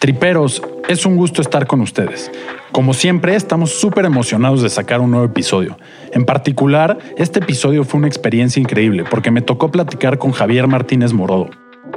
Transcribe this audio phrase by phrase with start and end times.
[0.00, 2.32] Triperos, es un gusto estar con ustedes.
[2.72, 5.76] Como siempre, estamos súper emocionados de sacar un nuevo episodio.
[6.14, 11.12] En particular, este episodio fue una experiencia increíble porque me tocó platicar con Javier Martínez
[11.12, 11.50] Morodo.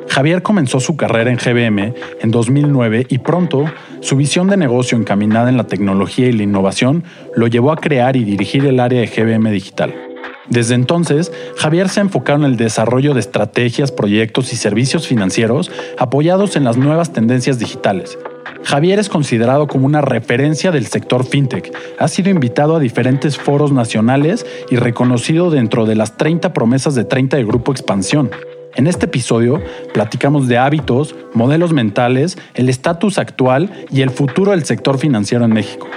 [0.10, 3.72] Javier comenzó su carrera en GBM en 2009 y pronto
[4.02, 7.06] su visión de negocio encaminada en la tecnología y la innovación
[7.38, 10.13] lo llevó a crear y dirigir el área de GBM Digital.
[10.50, 15.72] Desde entonces, Javier se ha enfocado en el desarrollo de estrategias, proyectos y servicios financieros
[15.98, 18.18] apoyados en las nuevas tendencias digitales.
[18.64, 21.72] Javier es considerado como una referencia del sector fintech.
[21.98, 27.06] Ha sido invitado a diferentes foros nacionales y reconocido dentro de las 30 promesas de
[27.06, 28.30] 30 de Grupo Expansión.
[28.76, 29.62] En este episodio
[29.94, 35.54] platicamos de hábitos, modelos mentales, el estatus actual y el futuro del sector financiero en
[35.54, 35.88] México.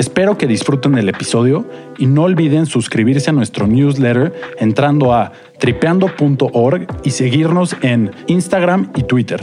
[0.00, 1.66] Espero que disfruten el episodio
[1.98, 9.02] y no olviden suscribirse a nuestro newsletter entrando a tripeando.org y seguirnos en Instagram y
[9.02, 9.42] Twitter.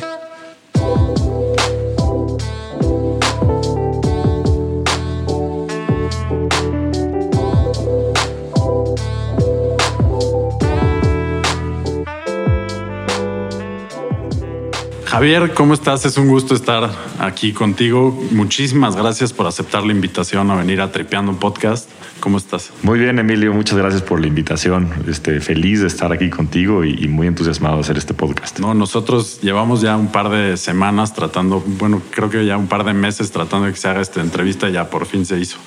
[15.18, 16.06] Javier, ¿cómo estás?
[16.06, 18.16] Es un gusto estar aquí contigo.
[18.30, 21.90] Muchísimas gracias por aceptar la invitación a venir a Tripeando un podcast.
[22.20, 22.72] ¿Cómo estás?
[22.84, 23.52] Muy bien, Emilio.
[23.52, 24.94] Muchas gracias por la invitación.
[25.08, 28.60] Este, feliz de estar aquí contigo y, muy entusiasmado de hacer este podcast.
[28.60, 32.84] No, nosotros llevamos ya un par de semanas tratando, bueno, creo que ya un par
[32.84, 35.58] de meses tratando de que se haga esta entrevista y ya por fin se hizo.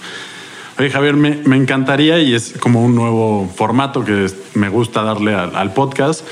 [0.78, 5.74] Oye, Javier, me, encantaría y es como un nuevo formato que me gusta darle al
[5.74, 6.24] podcast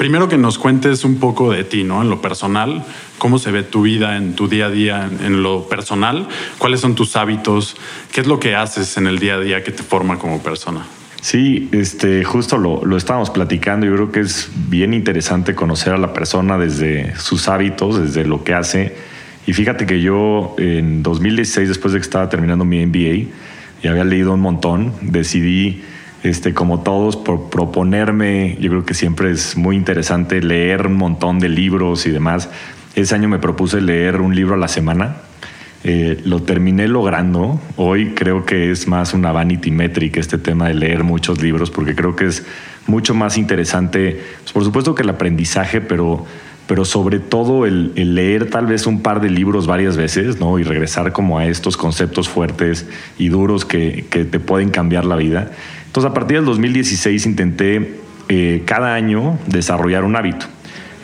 [0.00, 2.00] Primero que nos cuentes un poco de ti, ¿no?
[2.00, 2.86] En lo personal,
[3.18, 6.94] cómo se ve tu vida en tu día a día, en, lo personal, cuáles son
[6.94, 7.76] tus hábitos,
[8.10, 10.86] qué es lo que haces en el día a día que te forma como persona.
[11.20, 13.84] Sí, este, justo lo, lo estábamos platicando.
[13.84, 18.42] Yo creo que es bien interesante conocer a la persona desde sus hábitos, desde lo
[18.42, 18.96] que hace.
[19.46, 23.28] Y fíjate que yo en 2016, después de que estaba terminando mi MBA
[23.82, 25.82] y había leído un montón, decidí
[26.22, 31.38] este, como todos, por proponerme, yo creo que siempre es muy interesante leer un montón
[31.38, 32.50] de libros y demás.
[32.94, 35.16] Ese año me propuse leer un libro a la semana.
[35.82, 37.58] Eh, lo terminé logrando.
[37.76, 41.94] Hoy creo que es más una vanity metric este tema de leer muchos libros, porque
[41.94, 42.44] creo que es
[42.86, 46.26] mucho más interesante, pues, por supuesto que el aprendizaje, pero,
[46.66, 50.58] pero sobre todo el, leer tal vez un par de libros varias veces, ¿no?
[50.58, 52.86] Y regresar como a estos conceptos fuertes
[53.16, 55.50] y duros que, que te pueden cambiar la vida.
[55.90, 57.96] Entonces, a partir del 2016 intenté
[58.28, 60.46] eh, cada año desarrollar un hábito.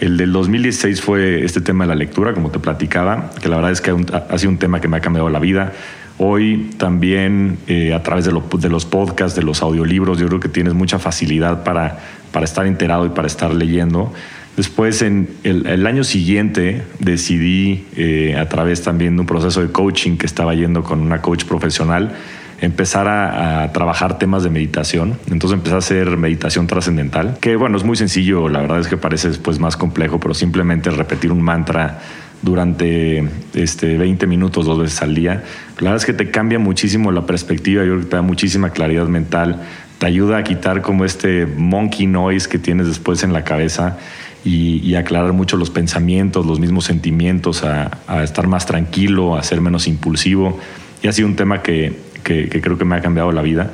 [0.01, 3.73] El del 2016 fue este tema de la lectura, como te platicaba, que la verdad
[3.73, 5.73] es que ha sido un tema que me ha cambiado la vida.
[6.19, 10.75] Hoy también eh, a través de, los podcasts, de los audiolibros, yo creo que tienes
[10.75, 11.99] mucha facilidad para,
[12.31, 14.13] para estar enterado y para estar leyendo.
[14.57, 20.17] Después, en el, año siguiente, decidí, eh, a través también de un proceso de coaching
[20.17, 22.15] que estaba yendo con una coach profesional,
[22.61, 25.19] empezar a, trabajar temas de meditación.
[25.31, 28.97] Entonces empecé a hacer meditación trascendental, que bueno, es muy sencillo, la verdad es que
[28.97, 32.01] parece después más complejo, pero simplemente repetir un mantra
[32.43, 35.43] durante este, 20 minutos dos veces al día.
[35.79, 38.71] La verdad es que te cambia muchísimo la perspectiva, yo creo que te da muchísima
[38.71, 39.63] claridad mental,
[39.99, 43.99] te ayuda a quitar como este monkey noise que tienes después en la cabeza
[44.45, 49.61] y, aclarar mucho los pensamientos, los mismos sentimientos, a, a estar más tranquilo, a ser
[49.61, 50.61] menos impulsivo.
[51.03, 53.71] Y ha sido un tema que, que, creo que me ha cambiado la vida.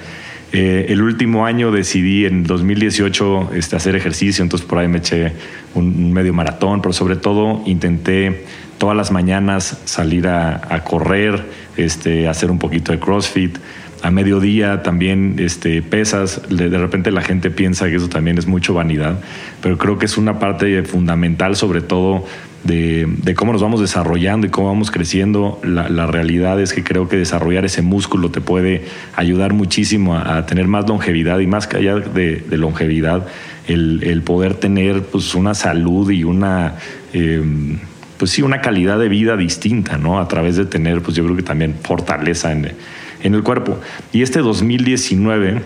[0.52, 5.32] Eh, el último año decidí en 2018 este, hacer ejercicio, entonces por ahí me eché
[5.74, 8.44] un, medio maratón, pero sobre todo intenté
[8.76, 11.42] todas las mañanas salir a, correr,
[11.76, 13.56] este, hacer un poquito de CrossFit.
[14.02, 16.42] A mediodía también este, pesas.
[16.50, 19.20] De, de repente la gente piensa que eso también es mucho vanidad,
[19.62, 22.26] pero creo que es una parte fundamental, sobre todo
[22.64, 27.16] de, cómo nos vamos desarrollando y cómo vamos creciendo, la, realidad es que creo que
[27.16, 28.84] desarrollar ese músculo te puede
[29.14, 33.26] ayudar muchísimo a, tener más longevidad y más que allá de, longevidad,
[33.66, 36.76] el, poder tener pues, una salud y una...
[37.12, 37.78] Em,
[38.18, 40.20] pues sí, una calidad de vida distinta, ¿no?
[40.20, 42.76] A través de tener, pues yo creo que también fortaleza en,
[43.20, 43.80] el cuerpo.
[44.12, 45.60] Y este 2019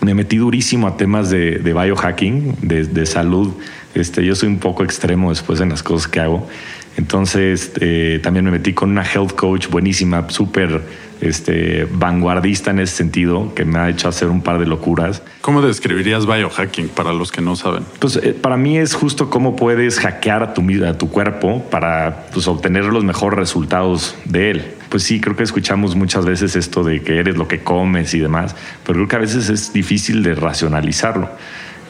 [0.00, 3.54] me metí durísimo a temas de, biohacking, de salud
[3.94, 6.48] este, yo soy un poco extremo después en las cosas que hago.
[6.96, 10.82] Entonces, eh, también me metí con una health coach buenísima, súper
[11.22, 15.22] este, vanguardista en ese sentido, que me ha hecho hacer un par de locuras.
[15.40, 17.84] ¿Cómo describirías biohacking para los que no saben?
[17.98, 22.26] Pues eh, para mí es justo cómo puedes hackear a tu, a tu cuerpo para
[22.32, 24.74] pues, obtener los mejores resultados de él.
[24.90, 28.18] Pues sí, creo que escuchamos muchas veces esto de que eres lo que comes y
[28.18, 28.54] demás,
[28.84, 31.30] pero creo que a veces es difícil de racionalizarlo.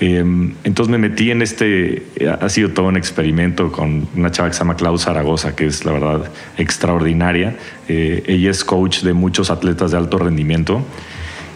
[0.02, 2.02] Em, entonces me metí en este,
[2.40, 5.84] ha sido todo un experimento con una chava que se llama Klaus Zaragoza, que es
[5.84, 6.28] la verdad
[6.58, 7.54] extraordinaria.
[7.86, 10.84] Eh, ella es coach de muchos atletas de alto rendimiento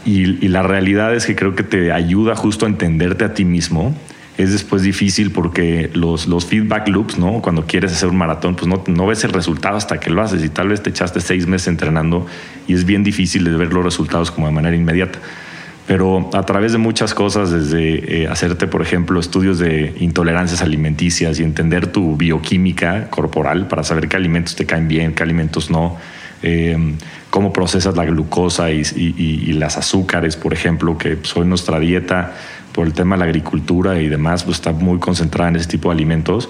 [0.04, 3.96] y, la realidad es que creo que te ayuda justo a entenderte a ti mismo.
[4.38, 7.42] Es después difícil porque los, los feedback loops, ¿no?
[7.42, 10.44] Cuando quieres hacer un maratón, pues no, no ves el resultado hasta que lo haces
[10.44, 12.26] y tal vez te echaste seis meses entrenando
[12.68, 15.18] y es bien difícil de ver los resultados como de manera inmediata
[15.86, 21.38] pero a través de muchas cosas, desde eh, hacerte, por ejemplo, estudios de intolerancias alimenticias
[21.38, 25.96] y entender tu bioquímica corporal para saber qué alimentos te caen bien, qué alimentos no,
[26.42, 26.76] eh,
[27.30, 32.34] cómo procesas la glucosa y, las azúcares, por ejemplo, que pues, nuestra dieta
[32.72, 35.88] por el tema de la agricultura y demás, pues está muy concentrada en ese tipo
[35.88, 36.48] de alimentos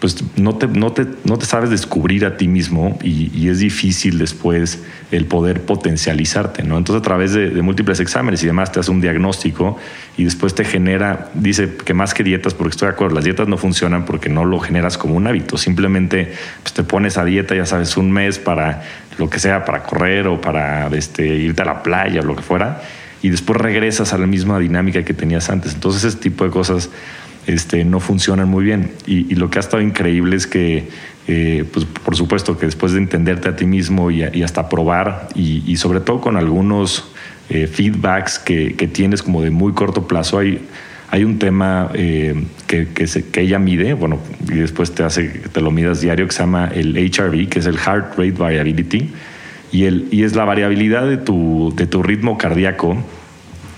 [0.00, 4.18] pues no te, no te, no te sabes descubrir a ti mismo y, es difícil
[4.18, 6.76] después el poder potencializarte, ¿no?
[6.76, 9.78] Entonces a través de, múltiples exámenes y demás te hace un diagnóstico
[10.16, 13.48] y después te genera, dice que más que dietas, porque estoy de acuerdo, las dietas
[13.48, 17.54] no funcionan porque no lo generas como un hábito, simplemente pues, te pones a dieta,
[17.54, 18.82] ya sabes, un mes para
[19.16, 22.42] lo que sea, para correr o para este, irte a la playa o lo que
[22.42, 22.82] fuera,
[23.22, 25.74] y después regresas a la misma dinámica que tenías antes.
[25.74, 26.90] Entonces ese tipo de cosas
[27.48, 28.92] este, no funcionan muy bien.
[29.06, 30.88] Y, lo que ha estado increíble es que,
[31.26, 35.76] eh, pues, por supuesto, que después de entenderte a ti mismo y, hasta probar, y,
[35.76, 37.10] sobre todo con algunos
[37.48, 40.60] eh, feedbacks que, tienes como de muy corto plazo, hay,
[41.10, 42.34] hay un tema eh,
[42.66, 46.40] que, que, ella mide, bueno, y después te hace te lo midas diario, que se
[46.40, 49.10] llama el HRV, que es el Heart Rate Variability,
[49.72, 52.98] y, el, y es la variabilidad de tu, de tu ritmo cardíaco,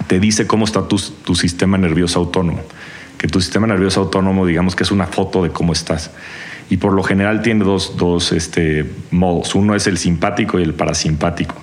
[0.09, 2.63] te dice cómo está tu, tu sistema nervioso autónomo
[3.21, 6.11] que tu sistema nervioso autónomo, digamos que es una foto de cómo estás.
[6.71, 9.55] Y por lo general tiene dos, dos este, modos.
[9.55, 11.55] Uno es el simpático y el parasimpático.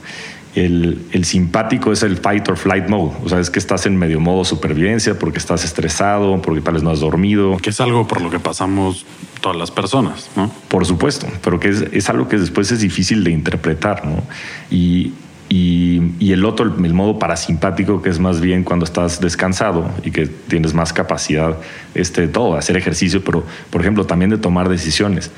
[0.53, 3.15] El, el, simpático es el fight or flight mode.
[3.23, 6.83] O sea, es que estás en medio modo supervivencia porque estás estresado, porque tal vez
[6.83, 7.57] no has dormido.
[7.57, 9.07] Que es algo por lo que pasamos
[9.41, 10.51] todas las personas, ¿no?
[10.67, 14.21] Por supuesto, pero que es, es algo que después es difícil de interpretar, ¿no?
[14.69, 15.13] Y
[15.49, 20.27] y, el otro, el, modo parasimpático, que es más bien cuando estás descansado y que
[20.27, 21.57] tienes más capacidad
[21.95, 25.31] este, de todo, hacer ejercicio, pero por ejemplo también de tomar decisiones.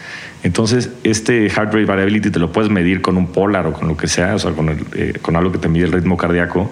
[0.43, 3.97] Entonces, este heart rate variability te lo puedes medir con un polar o con lo
[3.97, 6.71] que sea, o sea, con, eh, con algo que te mide el ritmo cardíaco.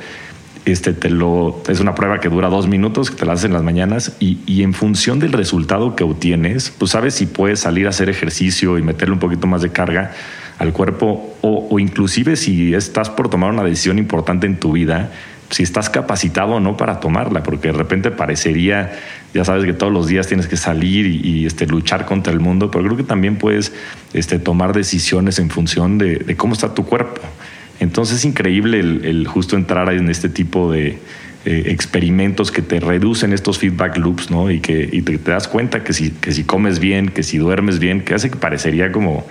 [0.65, 3.53] Este te lo, es una prueba que dura dos minutos, que te la haces en
[3.53, 7.85] las mañanas y, y, en función del resultado que obtienes, pues sabes si puedes salir
[7.87, 10.11] a hacer ejercicio y meterle un poquito más de carga
[10.59, 15.11] al cuerpo o, inclusive si estás por tomar una decisión importante en tu vida,
[15.49, 18.91] si estás capacitado o no para tomarla, porque de repente parecería,
[19.33, 22.69] ya sabes que todos los días tienes que salir y, este, luchar contra el mundo,
[22.69, 23.71] pero creo que también puedes
[24.13, 27.21] este, tomar decisiones en función de, cómo está tu cuerpo.
[27.79, 30.97] Entonces es increíble el, justo entrar en este tipo de
[31.45, 34.49] eh, experimentos que te reducen estos feedback loops, ¿no?
[34.49, 37.77] Y que te, te, das cuenta que si, que si comes bien, que si duermes
[37.77, 39.25] bien, que hace que parecería como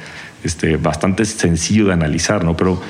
[0.47, 2.57] este, bastante sencillo de analizar, ¿no?
[2.57, 2.81] Pero,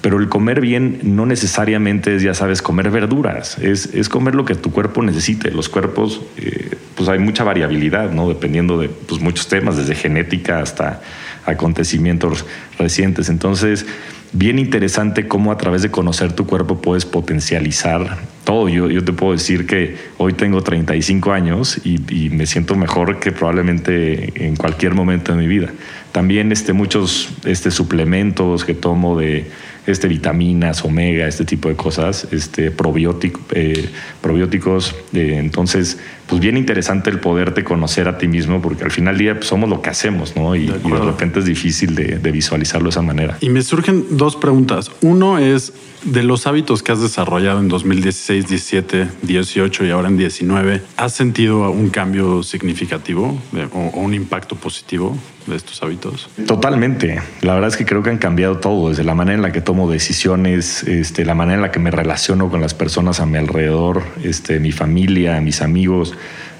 [0.00, 4.44] pero el comer bien no necesariamente es, ya sabes, comer verduras, es, es comer lo
[4.44, 5.50] que tu cuerpo necesite.
[5.50, 8.28] Los cuerpos, eh, pues hay mucha variabilidad, ¿no?
[8.28, 11.00] Dependiendo de pues, muchos temas, desde genética hasta
[11.46, 12.44] acontecimientos
[12.78, 13.28] recientes.
[13.28, 13.86] Entonces,
[14.32, 18.68] bien interesante cómo a través de conocer tu cuerpo puedes potencializar todo.
[18.68, 23.18] Yo, yo te puedo decir que hoy tengo 35 años y, y, me siento mejor
[23.18, 25.70] que probablemente en cualquier momento de mi vida.
[26.16, 29.50] También este, muchos este, suplementos que tomo de
[29.86, 33.90] este, vitaminas, omega, este tipo de cosas, este, probiótico, eh,
[34.22, 34.94] probióticos.
[35.12, 39.24] Eh, entonces, pues bien interesante el poderte conocer a ti mismo, porque al final del
[39.24, 40.56] día pues, somos lo que hacemos, ¿no?
[40.56, 43.36] Y de, y de repente es difícil de, de, visualizarlo de esa manera.
[43.42, 44.90] Y me surgen dos preguntas.
[45.02, 50.16] Uno es de los hábitos que has desarrollado en 2016, 17, 18 y ahora en
[50.16, 53.38] 19, ¿has sentido un cambio significativo
[53.74, 55.14] o un impacto positivo
[55.46, 56.28] de estos hábitos?
[56.46, 57.20] Totalmente.
[57.42, 59.60] La verdad es que creo que han cambiado todo, desde la manera en la que
[59.60, 63.38] tomo decisiones, este, la manera en la que me relaciono con las personas a mi
[63.38, 66.14] alrededor, este, mi familia, mis amigos.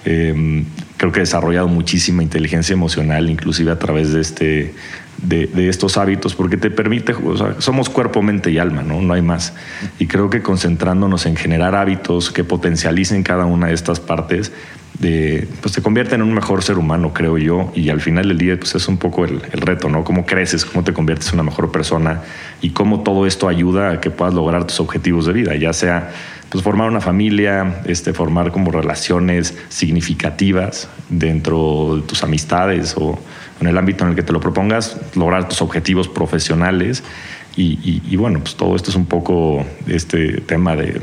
[0.05, 0.64] Em,
[0.97, 4.75] creo que he desarrollado muchísima inteligencia emocional, inclusive a través de este
[5.23, 7.14] de, estos hábitos porque te permite,
[7.59, 9.00] somos cuerpo, mente y alma, ¿no?
[9.00, 9.55] No hay más.
[9.99, 14.52] Y creo que concentrándonos en generar hábitos que potencialicen cada una de estas partes,
[14.99, 18.38] de, pues te convierten en un mejor ser humano, creo yo, y al final del
[18.38, 20.05] día pues es un poco el, el, reto, ¿no?
[20.05, 22.23] Cómo creces, cómo te conviertes en una mejor persona
[22.62, 26.11] y cómo todo esto ayuda a que puedas lograr tus objetivos de vida, ya sea
[26.49, 33.19] pues formar una familia, este, formar como relaciones significativas dentro de tus amistades o
[33.61, 37.03] en el ámbito en el que te lo propongas, lograr tus objetivos profesionales
[37.59, 41.00] Y, bueno, pues todo esto es un poco este tema de,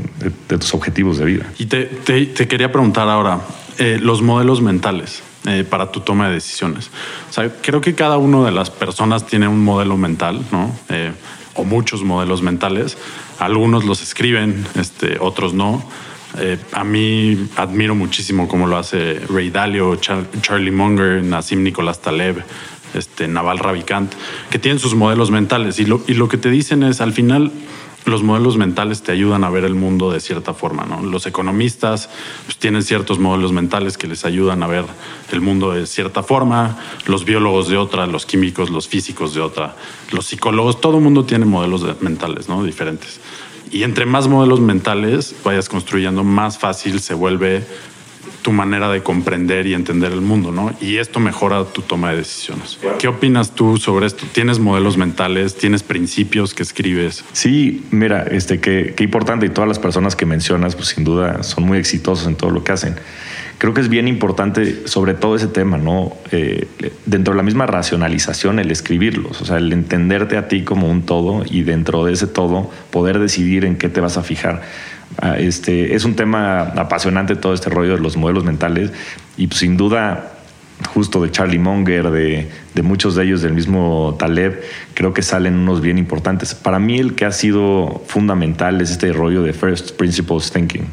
[0.47, 1.45] tus objetivos de vida.
[1.57, 1.89] Y te,
[2.47, 3.39] quería preguntar ahora,
[3.77, 5.23] eh, los modelos mentales.
[5.45, 6.89] Eh, para tu toma de decisiones.
[7.29, 10.73] O sea, creo que cada una de las personas tiene un modelo mental, ¿no?
[10.87, 11.11] Eh,
[11.55, 12.97] o muchos modelos mentales.
[13.39, 15.83] Algunos los escriben, este, otros no.
[16.37, 22.41] Eh, a mí admiro muchísimo cómo lo hace Ray Dalio, Charlie Munger, Nassim Nicolás Taleb,
[22.93, 24.13] este, Naval Ravikant,
[24.49, 25.77] que tienen sus modelos mentales.
[25.77, 27.51] Y lo, y lo que te dicen es, al final,
[28.05, 30.85] los modelos mentales te ayudan a ver el mundo de cierta forma.
[30.85, 31.01] ¿no?
[31.01, 32.09] Los economistas
[32.45, 34.85] pues, tienen ciertos modelos mentales que les ayudan a ver
[35.31, 39.75] el mundo de cierta forma, los biólogos de otra, los químicos, los físicos de otra,
[40.11, 42.63] los psicólogos, todo el mundo tiene modelos mentales ¿no?
[42.63, 43.19] diferentes.
[43.71, 47.65] Y entre más modelos mentales vayas construyendo, más fácil se vuelve
[48.41, 50.73] tu manera de comprender y entender el mundo, ¿no?
[50.81, 52.79] Y esto mejora tu toma de decisiones.
[52.99, 54.25] ¿Qué opinas tú sobre esto?
[54.31, 55.55] ¿Tienes modelos mentales?
[55.55, 57.23] ¿Tienes principios que escribes?
[57.31, 61.43] Sí, mira, este, qué, qué importante y todas las personas que mencionas, pues sin duda
[61.43, 62.95] son muy exitosos en todo lo que hacen.
[63.57, 66.11] Creo que es bien importante, sobre todo ese tema, ¿no?
[66.31, 66.67] Eh,
[67.05, 71.03] dentro de la misma racionalización, el escribirlos, o sea, el entenderte a ti como un
[71.03, 74.63] todo y dentro de ese todo poder decidir en qué te vas a fijar
[75.37, 78.91] este, es un tema apasionante todo este rollo de los modelos mentales
[79.37, 80.33] y pues, sin duda
[80.87, 82.49] justo de Charlie Munger, de,
[82.83, 84.61] muchos de ellos del mismo Taleb,
[84.93, 86.53] creo que salen unos bien importantes.
[86.55, 90.85] Para mí el que ha sido fundamental es este rollo de First Principles Thinking.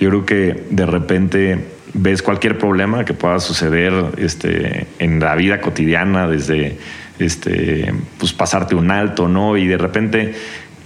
[0.00, 1.64] Yo creo que de repente
[1.94, 6.78] ves cualquier problema que pueda suceder este, en la vida cotidiana, desde
[7.18, 9.56] este, pues pasarte un alto, ¿no?
[9.56, 10.34] Y de repente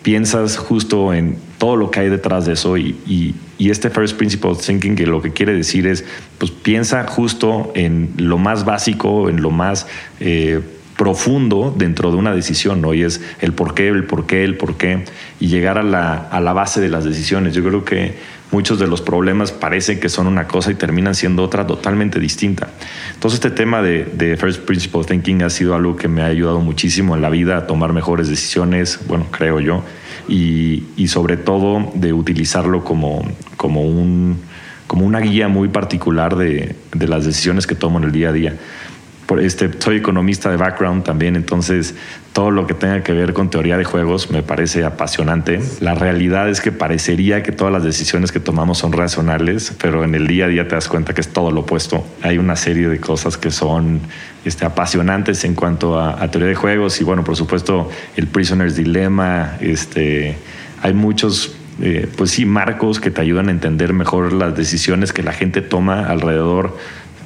[0.02, 4.96] piensas justo en todo lo que hay detrás de eso y, este First Principle Thinking
[4.96, 6.04] que lo que quiere decir es,
[6.38, 9.86] pues piensa justo en lo más básico, en lo más
[10.18, 10.60] eh,
[10.96, 12.94] profundo dentro de una decisión, ¿no?
[12.94, 15.04] Y es el por qué, el por qué, el por qué,
[15.38, 17.54] y llegar a la, a la base de las decisiones.
[17.54, 18.14] Yo creo que
[18.52, 22.70] muchos de los problemas parecen que son una cosa y terminan siendo otra totalmente distinta.
[23.14, 26.60] Entonces este tema de, de, First Principle Thinking ha sido algo que me ha ayudado
[26.60, 29.84] muchísimo en la vida a tomar mejores decisiones, bueno, creo yo,
[30.28, 33.22] y, y sobre todo de utilizarlo como,
[33.56, 34.40] como, un,
[34.86, 38.32] como una guía muy particular de, de las decisiones que tomo en el día a
[38.32, 38.56] día
[39.38, 41.94] este, soy economista de background también, entonces
[42.32, 45.60] todo lo que tenga que ver con teoría de juegos me parece apasionante.
[45.80, 50.14] La realidad es que parecería que todas las decisiones que tomamos son racionales, pero en
[50.14, 52.04] el día a día te das cuenta que es todo lo opuesto.
[52.22, 54.00] Hay una serie de cosas que son
[54.44, 59.56] este, apasionantes en cuanto a, teoría de juegos y bueno, por supuesto el Prisoner's Dilemma,
[59.60, 60.36] este,
[60.82, 65.22] hay muchos eh, pues sí, marcos que te ayudan a entender mejor las decisiones que
[65.22, 66.76] la gente toma alrededor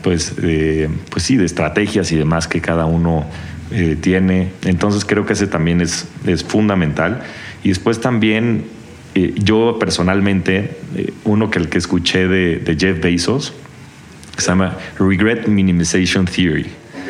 [0.04, 3.24] pues, eh, pues sí, de estrategias y demás que cada uno
[3.72, 4.50] eh, tiene.
[4.64, 7.22] Entonces creo que ese también es, es fundamental.
[7.64, 8.66] Y después también
[9.14, 10.76] eh, yo personalmente,
[11.24, 13.54] uno que el que escuché de, de, Jeff Bezos,
[14.36, 16.66] se llama Regret Minimization Theory.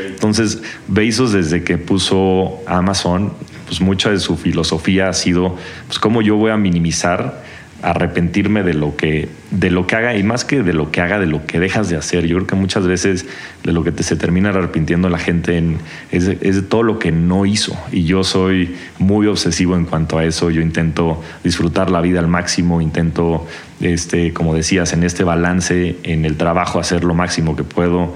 [0.06, 3.32] Entonces, Bezos desde que puso Amazon,
[3.66, 5.56] pues mucha de su filosofía ha sido,
[5.88, 7.42] pues cómo yo voy a minimizar
[7.84, 11.18] arrepentirme de lo que de lo que haga y más que de lo que haga
[11.18, 12.26] de lo que dejas de hacer.
[12.26, 13.26] Yo creo que muchas veces
[13.62, 15.78] de lo que se termina arrepintiendo la gente en,
[16.10, 17.76] es, de todo lo que no hizo.
[17.92, 20.50] Y yo soy muy obsesivo en cuanto a eso.
[20.50, 23.46] Yo intento disfrutar la vida al máximo intento
[23.80, 28.14] este como decías en este balance en el trabajo hacer lo máximo que puedo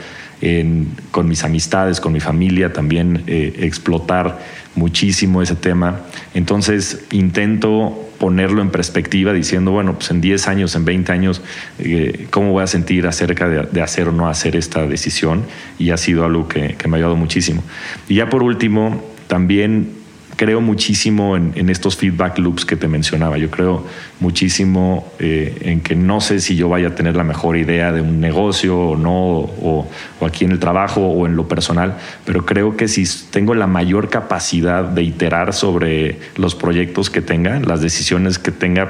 [1.10, 4.38] con mis amistades, con mi familia, también eh, explotar
[4.76, 6.02] muchísimo ese tema.
[6.32, 11.42] Entonces intento ponerlo en perspectiva diciendo, bueno, pues en 10 años, en 20 años,
[11.78, 15.44] eh, ¿cómo voy a sentir acerca de, hacer o no hacer esta decisión?
[15.78, 17.62] Y ha sido algo que, que me ha ayudado muchísimo.
[18.08, 19.97] Y ya por último, también
[20.38, 23.36] creo muchísimo en, estos feedback loops que te mencionaba.
[23.38, 23.84] Yo creo
[24.20, 28.00] muchísimo eh, en que no sé si yo vaya a tener la mejor idea de
[28.00, 29.88] un negocio o no, o,
[30.24, 34.08] aquí en el trabajo o en lo personal, pero creo que si tengo la mayor
[34.10, 38.88] capacidad de iterar sobre los proyectos que tenga, las decisiones que tenga,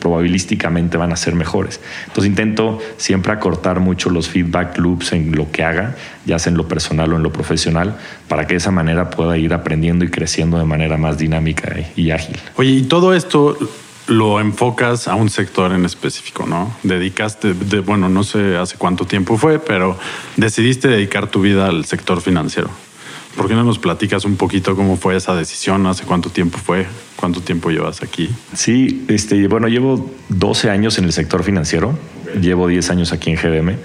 [0.00, 1.80] probabilísticamente van a ser mejores.
[2.06, 5.94] Entonces intento siempre acortar mucho los feedback loops en lo que haga,
[6.26, 7.96] ya sea en lo personal o en lo profesional,
[8.28, 12.10] para que de esa manera pueda ir aprendiendo y creciendo de manera más dinámica y
[12.10, 12.36] ágil.
[12.56, 13.56] Oye, y todo esto
[14.08, 16.74] lo enfocas a un sector en específico, ¿no?
[16.82, 19.98] Dedicaste, de, bueno, no sé hace cuánto tiempo fue, pero
[20.36, 22.70] decidiste dedicar tu vida al sector financiero.
[23.36, 25.86] ¿Por qué no nos platicas un poquito cómo fue esa decisión?
[25.86, 26.86] ¿Hace cuánto tiempo fue?
[27.16, 28.30] ¿Cuánto tiempo llevas aquí?
[28.54, 31.98] Sí, este, bueno, llevo 12 años en el sector financiero,
[32.40, 33.76] llevo 10 años aquí en GBM,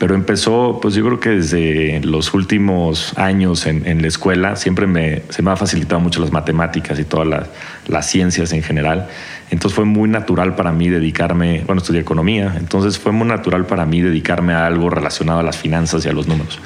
[0.00, 5.20] pero empezó, pues yo creo que desde los últimos años en, la escuela siempre me,
[5.28, 7.50] se me ha facilitado mucho las matemáticas y todas las,
[7.86, 9.08] las ciencias en general.
[9.50, 13.84] Entonces fue muy natural para mí dedicarme, bueno, estudié economía, entonces fue muy natural para
[13.84, 16.58] mí dedicarme a algo relacionado a las finanzas y a los números.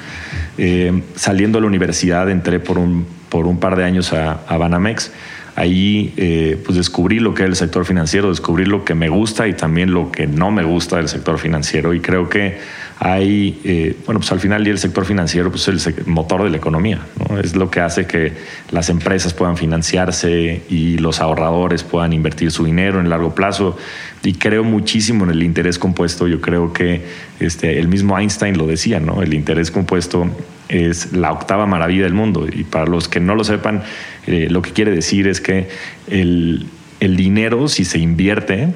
[0.57, 4.55] Eh, saliendo de la universidad entré por un, por un par de años a, a
[4.55, 5.11] Banamex
[5.55, 9.47] ahí eh, pues descubrí lo que es el sector financiero, descubrí lo que me gusta
[9.47, 12.57] y también lo que no me gusta del sector financiero y creo que
[12.97, 16.57] hay, eh, bueno, pues al final el sector financiero pues es el motor de la
[16.57, 17.39] economía, ¿no?
[17.39, 18.33] es lo que hace que
[18.71, 23.77] las empresas puedan financiarse y los ahorradores puedan invertir su dinero en largo plazo
[24.23, 27.05] y creo muchísimo en el interés compuesto, yo creo que
[27.39, 29.21] este, el mismo Einstein lo decía, ¿no?
[29.21, 30.29] el interés compuesto
[30.69, 32.47] es la octava maravilla del mundo.
[32.51, 33.83] Y para los que no lo sepan,
[34.27, 35.69] eh, lo que quiere decir es que
[36.07, 36.67] el,
[36.99, 38.69] dinero, si se invierte,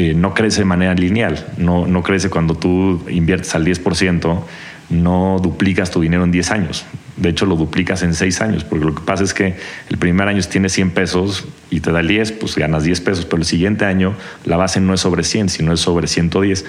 [0.00, 1.46] eh, no crece de manera lineal.
[1.58, 4.42] No, no crece cuando tú inviertes al 10%,
[4.90, 6.86] no duplicas tu dinero en 10 años.
[7.16, 9.54] De hecho, lo duplicas en 6 años, porque lo que pasa es que
[9.90, 13.42] el primer año tienes 100 pesos y te da 10, pues ganas 10 pesos, pero
[13.42, 14.14] el siguiente año
[14.44, 16.64] la base no es sobre 100, sino es sobre 110.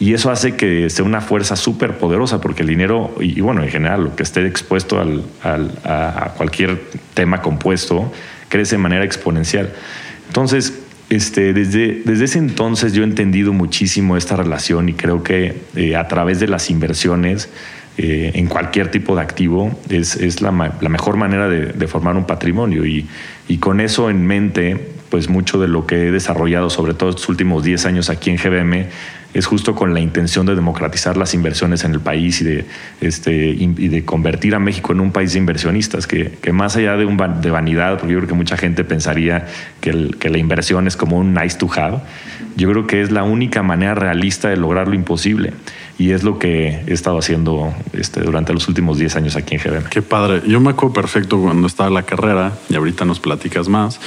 [0.00, 3.68] Y eso hace que sea una fuerza súper poderosa, porque el dinero, y, bueno, en
[3.70, 6.80] general, lo que esté expuesto al, a, cualquier
[7.14, 8.12] tema compuesto,
[8.48, 9.72] crece de manera exponencial.
[10.28, 10.78] Entonces,
[11.10, 15.96] este, desde, desde ese entonces yo he entendido muchísimo esta relación y creo que eh,
[15.96, 17.48] a través de las inversiones
[17.96, 22.26] eh, en cualquier tipo de activo es, es la, la, mejor manera de, formar un
[22.26, 22.86] patrimonio.
[22.86, 23.08] Y,
[23.48, 24.76] y con eso en mente,
[25.08, 28.36] pues mucho de lo que he desarrollado, sobre todo estos últimos 10 años aquí en
[28.36, 28.86] GBM,
[29.34, 32.64] es justo con la intención de democratizar las inversiones en el país y de,
[33.00, 36.96] este, y de convertir a México en un país de inversionistas, que, que más allá
[36.96, 39.46] de, un, de vanidad, porque yo creo que mucha gente pensaría
[39.80, 42.00] que, el, que la inversión es como un nice to have,
[42.56, 45.52] yo creo que es la única manera realista de lograr lo imposible.
[45.98, 49.60] Y es lo que he estado haciendo este, durante los últimos 10 años aquí en
[49.60, 49.88] GBM.
[49.90, 50.42] Qué padre.
[50.46, 54.00] Yo me acuerdo perfecto cuando estaba en la carrera, y ahorita nos platicas más,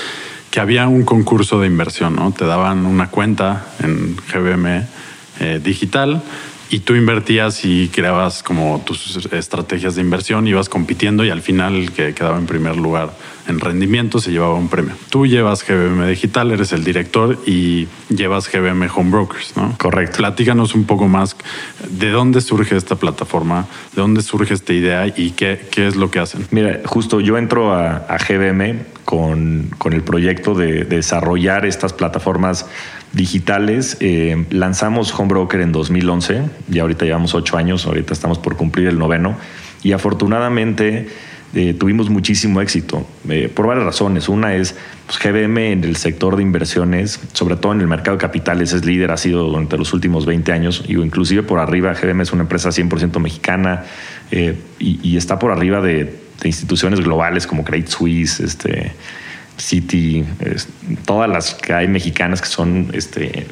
[0.52, 2.32] que había un concurso de inversión, ¿no?
[2.32, 4.86] Te daban una cuenta en GBM
[5.42, 6.22] eh, digital
[6.70, 11.76] y tú invertías y creabas como tus estrategias de inversión, ibas compitiendo y al final
[11.76, 13.12] el que quedaba en primer lugar
[13.48, 14.94] en rendimiento se llevaba un premio.
[15.10, 19.76] Tú llevas GBM Digital, eres el director y llevas GBM Home Brokers, ¿no?
[19.78, 20.18] Correcto.
[20.18, 21.36] Platícanos un poco más
[21.90, 26.10] de dónde surge esta plataforma, de dónde surge esta idea y qué, qué es lo
[26.10, 26.48] que hacen.
[26.52, 32.66] Mira, justo yo entro a, a GBM con, el proyecto de, de desarrollar estas plataformas
[33.12, 33.98] digitales.
[34.00, 38.88] Eh, lanzamos Home Broker en 2011 y ahorita llevamos ocho años, ahorita estamos por cumplir
[38.88, 39.36] el noveno
[39.84, 41.10] y afortunadamente
[41.54, 44.30] eh, tuvimos muchísimo éxito eh, por varias razones.
[44.30, 48.22] Una es pues, GBM en el sector de inversiones, sobre todo en el mercado de
[48.22, 51.94] capitales, es líder, ha sido durante los últimos 20 años y inclusive por arriba.
[51.94, 53.84] GBM es una empresa 100% mexicana
[54.32, 58.94] y, y, está por arriba de, de, instituciones globales como Credit Suisse, este,
[59.58, 60.26] City,
[61.06, 63.46] todas las que hay mexicanas que son este,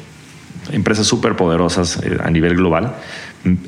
[0.72, 2.94] empresas súper poderosas eh, a nivel global.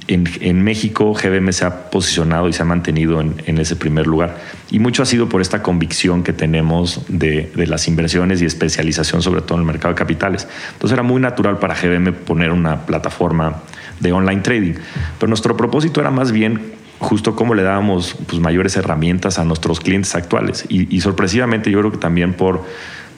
[0.07, 4.37] En, México, GBM se ha posicionado y se ha mantenido en, ese primer lugar.
[4.71, 9.23] Y mucho ha sido por esta convicción que tenemos de, de, las inversiones y especialización,
[9.23, 10.47] sobre todo en el mercado de capitales.
[10.75, 13.63] Entonces era muy natural para GBM poner una plataforma
[14.01, 14.75] de online trading.
[15.19, 19.81] Pero nuestro propósito era más bien justo cómo le dábamos pues, mayores herramientas a nuestros
[19.81, 20.65] clientes actuales.
[20.69, 22.65] Y, sorpresivamente yo creo que también por,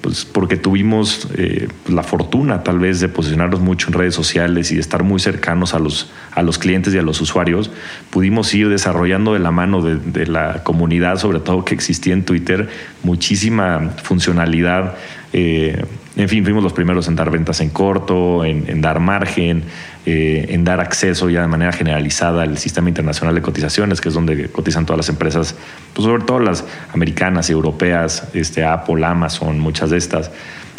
[0.01, 4.75] pues, porque tuvimos eh, la fortuna tal vez de posicionarnos mucho en redes sociales y
[4.75, 7.71] de estar muy cercanos a los, a los clientes y a los usuarios,
[8.11, 12.69] pudimos ir desarrollando de la mano de, la comunidad, sobre todo que existía en Twitter,
[13.03, 14.97] muchísima funcionalidad.
[15.35, 15.85] Eh,
[16.17, 19.65] en fin, fuimos los primeros en dar ventas en corto, en dar margen,
[20.07, 24.15] eh, en dar acceso ya de manera generalizada al sistema internacional de cotizaciones, que es
[24.15, 25.55] donde cotizan todas las empresas,
[25.95, 26.63] pues sobre todo las
[26.93, 30.31] americanas y europeas, este, Apple, Amazon, muchas de estas.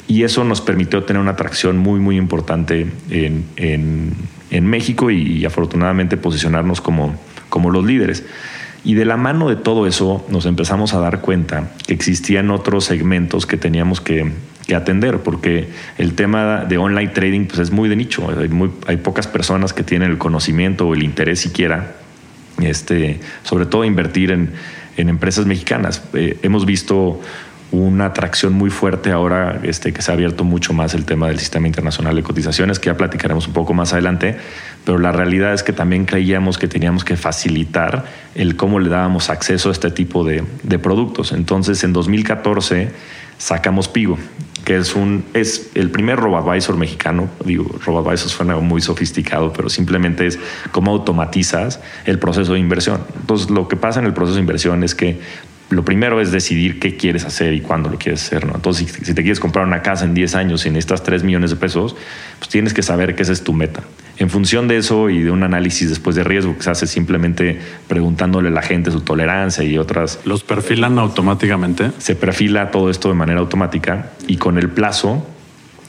[0.07, 5.45] Y eso nos permitió tener una atracción muy, muy importante en, en, México y, y,
[5.45, 7.15] afortunadamente posicionarnos como,
[7.49, 8.23] como los líderes.
[8.83, 12.85] Y de la mano de todo eso nos empezamos a dar cuenta que existían otros
[12.85, 14.31] segmentos que teníamos que
[14.65, 18.27] que atender, porque el tema de online trading pues, es muy de nicho.
[18.39, 21.95] Hay, muy, hay pocas personas que tienen el conocimiento o el interés siquiera,
[22.61, 24.51] este, sobre todo invertir en,
[24.97, 26.03] en empresas mexicanas.
[26.13, 27.21] Eh, hemos visto
[27.71, 31.39] una atracción muy fuerte ahora este, que se ha abierto mucho más el tema del
[31.39, 34.37] sistema internacional de cotizaciones, que ya platicaremos un poco más adelante,
[34.85, 39.29] pero la realidad es que también creíamos que teníamos que facilitar el cómo le dábamos
[39.29, 41.31] acceso a este tipo de, de productos.
[41.31, 42.89] Entonces, en 2014
[43.37, 44.17] sacamos Pigo.
[44.65, 47.29] Que es un es el primer RoboAdvisor mexicano.
[47.45, 50.39] Digo, RoboAdvisor suena muy sofisticado, pero simplemente es
[50.71, 53.01] cómo automatizas el proceso de inversión.
[53.21, 55.21] Entonces, lo que pasa en el proceso de inversión es que
[55.69, 58.45] lo primero es decidir qué quieres hacer y cuándo lo quieres hacer.
[58.45, 58.55] ¿no?
[58.55, 61.55] Entonces, si, te quieres comprar una casa en 10 años y necesitas 3 millones de
[61.55, 61.95] pesos,
[62.39, 63.81] pues tienes que saber que esa es tu meta.
[64.17, 67.59] En función de eso y de un análisis después de riesgo que se hace simplemente
[67.87, 70.19] preguntándole a la gente su tolerancia y otras...
[70.23, 71.91] ¿Los perfilan automáticamente?
[71.97, 75.25] Se perfila todo esto de manera automática y con el plazo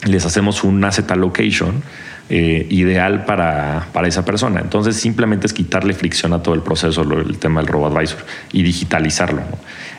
[0.05, 1.83] les hacemos un asset allocation
[2.29, 4.61] eh, ideal para, para, esa persona.
[4.61, 8.19] Entonces simplemente es quitarle fricción a todo el proceso, el tema del RoboAdvisor
[8.53, 9.43] y digitalizarlo.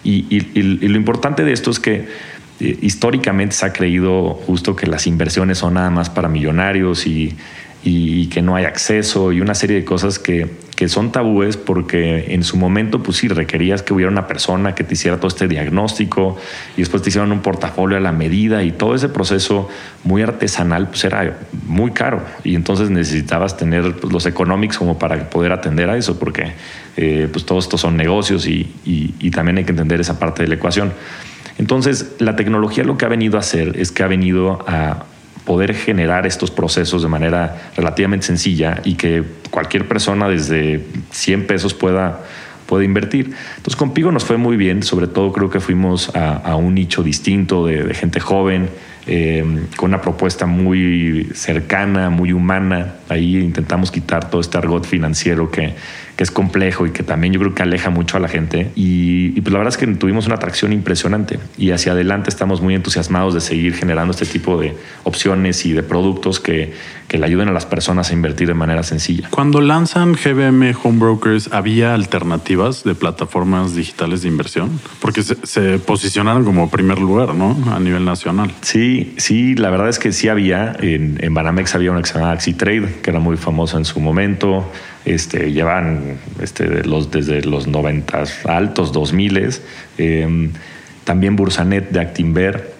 [0.03, 2.07] Y, y, lo importante de esto es que
[2.59, 7.35] eh, históricamente se ha creído justo que las inversiones son nada más para millonarios y
[7.83, 12.33] y que no hay acceso y una serie de cosas que, que, son tabúes porque
[12.33, 15.47] en su momento pues sí requerías que hubiera una persona que te hiciera todo este
[15.47, 16.37] diagnóstico
[16.75, 19.69] y después te hicieron un portafolio a la medida y todo ese proceso
[20.03, 21.37] muy artesanal pues era
[21.67, 26.17] muy caro y entonces necesitabas tener pues, los economics como para poder atender a eso
[26.19, 26.53] porque
[26.97, 30.43] eh, pues todos estos son negocios y, y, y también hay que entender esa parte
[30.43, 30.93] de la ecuación.
[31.59, 35.05] Entonces, la tecnología lo que ha venido a hacer es que ha venido a,
[35.47, 41.73] poder generar estos procesos de manera relativamente sencilla y que cualquier persona desde 100 pesos
[41.73, 42.19] pueda,
[42.65, 43.33] pueda invertir.
[43.55, 47.01] Entonces con Pigo nos fue muy bien, sobre todo creo que fuimos a, un nicho
[47.01, 48.67] distinto de, gente joven,
[49.05, 49.41] eh,
[49.77, 52.95] con una propuesta muy cercana, muy humana.
[53.07, 55.75] Ahí intentamos quitar todo este argot financiero que,
[56.17, 58.71] que es complejo y que también yo creo que aleja mucho a la gente.
[58.75, 62.73] Y, pues la verdad es que tuvimos una atracción impresionante y hacia adelante estamos muy
[62.73, 66.73] entusiasmados de seguir generando este tipo de opciones y de productos que,
[67.07, 69.29] que le ayuden a las personas a invertir de manera sencilla.
[69.29, 74.79] Cuando lanzan GBM Home Brokers, ¿había alternativas de plataformas digitales de inversión?
[74.99, 77.55] Porque se, posicionaron como primer lugar, ¿no?
[77.71, 78.51] A nivel nacional.
[78.61, 80.75] Sí, sí, la verdad es que sí había.
[80.81, 83.99] En, en Banamex había una que se llamaba AxiTrade, que era muy famosa en su
[83.99, 84.65] momento
[85.07, 89.49] este, llevan este, los, desde los 90 altos, 2000.
[89.97, 90.49] Eh,
[91.07, 92.75] también Bursanet de Actinver.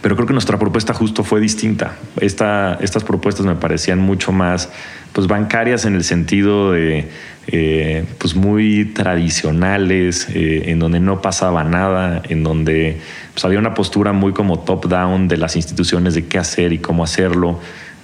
[0.00, 1.96] Pero creo que nuestra propuesta justo fue distinta.
[2.20, 4.70] Esta, estas propuestas me parecían mucho más
[5.12, 7.08] pues, bancarias en el sentido de
[7.48, 13.00] eh, pues muy tradicionales, eh, en donde no pasaba nada, en donde
[13.32, 17.02] pues, había una postura muy como top-down de las instituciones de qué hacer y cómo
[17.02, 17.58] hacerlo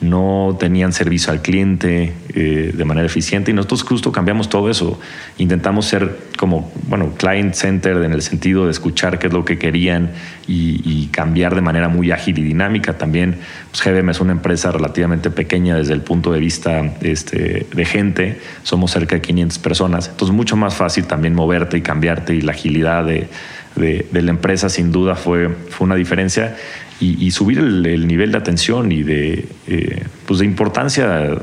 [0.05, 5.01] no tenían servicio al cliente eh, de manera eficiente y nosotros justo cambiamos todo eso.
[5.39, 9.59] Intentamos ser como, bueno, client center en el sentido de escuchar qué es lo que
[9.59, 10.11] querían
[10.47, 12.99] y, cambiar de manera muy ágil y dinámica.
[12.99, 13.37] También
[13.71, 18.41] pues, GBM es una empresa relativamente pequeña desde el punto de vista este, de gente.
[18.63, 20.09] Somos cerca de 500 personas.
[20.09, 23.29] Entonces mucho más fácil también moverte y cambiarte y la agilidad de,
[23.77, 26.57] de, la empresa sin duda fue, fue una diferencia
[27.01, 31.37] y, subir el, nivel de atención y de, eh, pues de importancia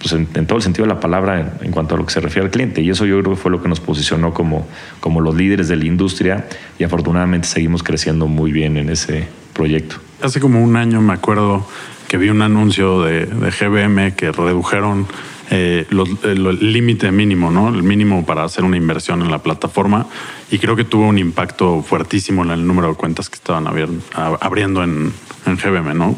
[0.00, 2.46] pues en, todo el sentido de la palabra en, cuanto a lo que se refiere
[2.46, 2.80] al cliente.
[2.80, 4.66] Y eso yo creo que fue lo que nos posicionó como,
[5.00, 6.46] como los líderes de la industria
[6.78, 9.96] y afortunadamente seguimos creciendo muy bien en ese proyecto.
[10.22, 11.66] Hace como un año me acuerdo
[12.08, 15.06] que vi un anuncio de, de GBM que redujeron
[15.50, 15.86] eh,
[16.22, 17.68] el límite mínimo, ¿no?
[17.68, 20.06] El mínimo para hacer una inversión en la plataforma.
[20.50, 24.82] Y creo que tuvo un impacto fuertísimo en el número de cuentas que estaban abriendo
[24.82, 25.12] en,
[25.46, 26.16] en GBM, ¿no?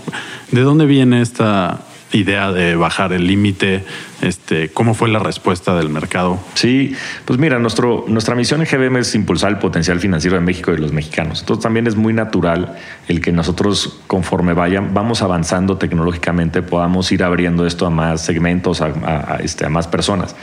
[0.51, 1.81] ¿De dónde viene esta,
[2.13, 3.85] idea de bajar el límite?
[4.23, 6.39] Este, ¿Cómo fue la respuesta del mercado?
[6.55, 10.71] Sí, pues mira, nuestro, nuestra misión en GBM es impulsar el potencial financiero de México
[10.73, 11.41] y de los mexicanos.
[11.41, 12.77] Entonces también es muy natural
[13.09, 18.81] el que nosotros conforme vayan, vamos avanzando tecnológicamente, podamos ir abriendo esto a más segmentos,
[18.81, 20.35] a, este, a más personas.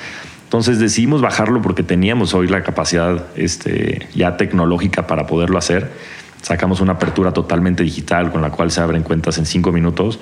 [0.44, 5.92] Entonces decidimos bajarlo porque teníamos hoy la capacidad este, ya tecnológica para poderlo hacer.
[6.44, 10.20] Sacamos una apertura totalmente digital con la cual se abren cuentas en cinco minutos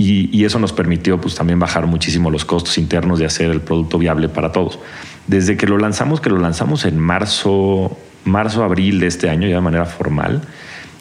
[0.00, 3.98] y, eso nos permitió pues, también bajar muchísimo los costos internos de hacer el producto
[3.98, 4.78] viable para todos.
[5.26, 9.56] Desde que lo lanzamos, que lo lanzamos en marzo, marzo, abril de este año, ya
[9.56, 10.42] de manera formal,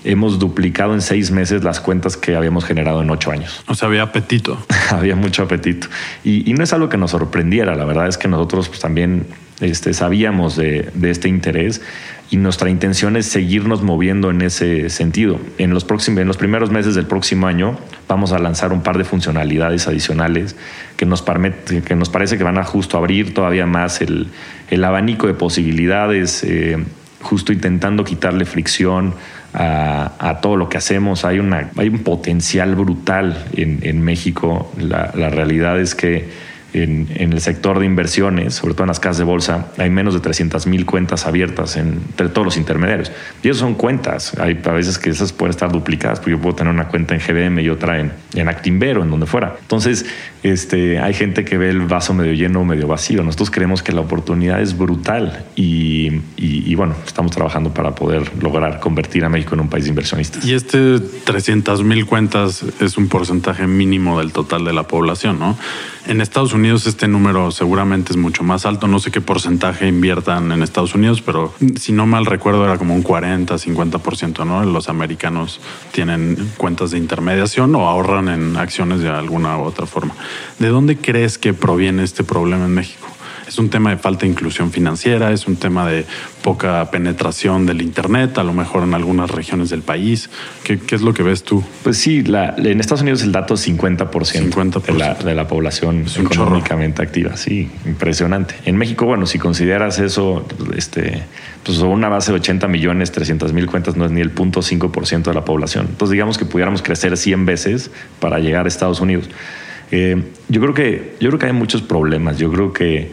[0.04, 3.64] hemos duplicado en seis meses las cuentas que habíamos generado en ocho años.
[3.68, 4.58] O sea, había apetito.
[4.90, 5.88] había mucho apetito.
[6.24, 9.28] Y, no es algo que nos sorprendiera, la verdad es que nosotros pues, también
[9.60, 11.82] este, sabíamos de, de este interés
[12.30, 15.40] y nuestra intención es seguirnos moviendo en ese sentido.
[15.58, 18.98] En los, próximos, en los primeros meses del próximo año vamos a lanzar un par
[18.98, 20.56] de funcionalidades adicionales
[20.98, 24.28] que nos, que nos parece que van a justo abrir todavía más el,
[24.70, 26.78] el abanico de posibilidades, eh,
[27.22, 29.14] justo intentando quitarle fricción
[29.54, 31.24] a, a, todo lo que hacemos.
[31.24, 34.72] Hay, una, hay un potencial brutal en, en México.
[34.78, 36.30] La, la realidad es que
[36.74, 40.20] en, el sector de inversiones, sobre todo en las casas de bolsa, hay menos de
[40.20, 43.12] 300 mil cuentas abiertas entre todos los intermediarios.
[43.44, 44.38] Y eso son cuentas.
[44.40, 47.22] Hay a veces que esas pueden estar duplicadas, porque yo puedo tener una cuenta en
[47.22, 49.56] GBM y otra en, en Actinvero, en donde fuera.
[49.62, 50.06] Entonces,
[50.44, 53.24] este, hay gente que ve el vaso medio lleno o medio vacío.
[53.24, 58.80] Nosotros creemos que la oportunidad es brutal y, y, bueno, estamos trabajando para poder lograr
[58.80, 60.46] convertir a México en un país de inversionistas.
[60.46, 65.58] Y este 300 mil cuentas es un porcentaje mínimo del total de la población, ¿no?
[66.08, 68.88] En Estados Unidos este número seguramente es mucho más alto.
[68.88, 72.96] No sé qué porcentaje inviertan en Estados Unidos, pero si no mal recuerdo era como
[72.96, 74.64] un 40, 50%, ¿no?
[74.64, 80.16] Los americanos tienen cuentas de intermediación o ahorran en acciones de alguna u otra forma.
[80.58, 83.08] ¿De dónde crees que proviene este problema en México?
[83.48, 86.06] Es un tema de falta de inclusión financiera, es un tema de
[86.42, 90.30] poca penetración del Internet, a lo mejor en algunas regiones del país.
[90.64, 91.64] ¿Qué, es lo que ves tú?
[91.84, 97.02] Pues sí, en Estados Unidos el dato es 50%, De, la, de, la, población económicamente
[97.02, 97.38] activa.
[97.38, 98.56] Sí, impresionante.
[98.66, 101.24] En México, bueno, si consideras eso, este,
[101.64, 105.34] pues una base de 80 millones, 300 mil cuentas no es ni el 0.5% de
[105.34, 105.88] la población.
[105.90, 109.30] Entonces digamos que pudiéramos crecer 100 veces para llegar a Estados Unidos.
[109.92, 112.38] Eh, yo creo que yo creo que hay muchos problemas.
[112.38, 113.12] Yo creo que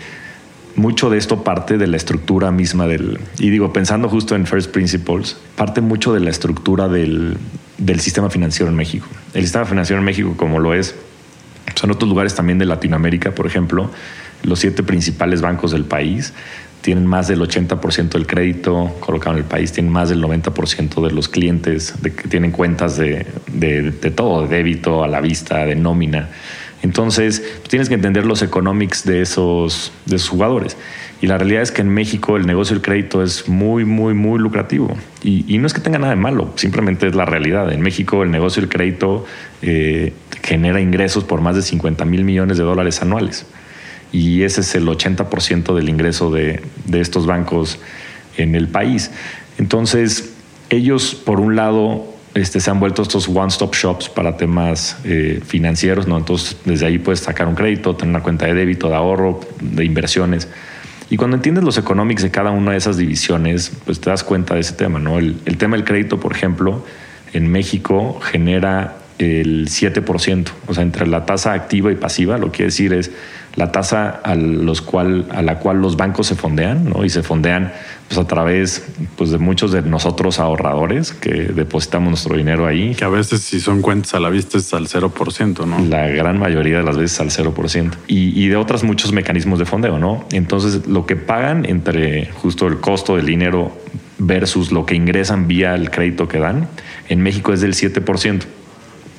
[0.77, 4.71] mucho de esto parte de la estructura misma del, y digo, pensando justo en First
[4.71, 7.37] Principles, parte mucho de la estructura del,
[7.79, 9.07] del sistema financiero en México.
[9.33, 10.95] El sistema financiero en México, como lo es,
[11.75, 13.91] son otros lugares también de Latinoamérica, por ejemplo,
[14.43, 16.33] los siete principales bancos del país
[16.85, 21.13] tienen más del 80% del crédito colocado en el país, tienen más del 90% de
[21.15, 25.65] los clientes de que tienen cuentas de, de, de todo, de débito a la vista,
[25.65, 26.29] de nómina.
[26.85, 30.77] Entonces, tienes que entender los economics de esos, de jugadores.
[31.23, 34.38] Y la realidad es que en México el negocio del crédito es muy, muy, muy
[34.38, 34.94] lucrativo.
[35.23, 37.73] Y, no es que tenga nada de malo, simplemente es la realidad.
[37.73, 39.25] En México el negocio del crédito
[39.62, 43.47] eh, genera ingresos por más de 50 mil millones de dólares anuales.
[44.12, 47.79] Y ese es el 80% del ingreso de, de estos bancos
[48.37, 49.11] en el país.
[49.57, 50.35] Entonces,
[50.68, 56.09] ellos, por un lado, este, se han vuelto estos one-stop shops para temas eh, financieros,
[56.09, 56.18] ¿no?
[56.18, 59.85] Entonces, desde ahí puedes sacar un crédito, tener una cuenta de débito, de ahorro, de
[59.85, 60.49] inversiones.
[61.11, 64.55] Y cuando entiendes los economics de cada una de esas divisiones, pues te das cuenta
[64.55, 65.18] de ese tema, ¿no?
[65.18, 66.85] El, el tema del crédito, por ejemplo,
[67.33, 72.57] en México genera el 7%, o sea, entre la tasa activa y pasiva, lo que
[72.57, 73.12] quiere decir es
[73.57, 77.05] la tasa a, los cual, a la cual los bancos se fondean, ¿no?
[77.05, 77.73] Y se fondean
[78.09, 78.85] pues, a través
[79.17, 82.95] pues, de muchos de nosotros ahorradores que depositamos nuestro dinero ahí.
[82.95, 85.85] Que a veces si son cuentas a la vista es al 0%, ¿no?
[85.87, 87.93] La gran mayoría de las veces al 0%.
[88.09, 90.25] Y, y de otros muchos mecanismos de fondeo, ¿no?
[90.33, 93.73] Entonces, lo que pagan entre justo el costo del dinero
[94.19, 96.69] versus lo que ingresan vía el crédito que dan,
[97.09, 98.43] en México es del 7%.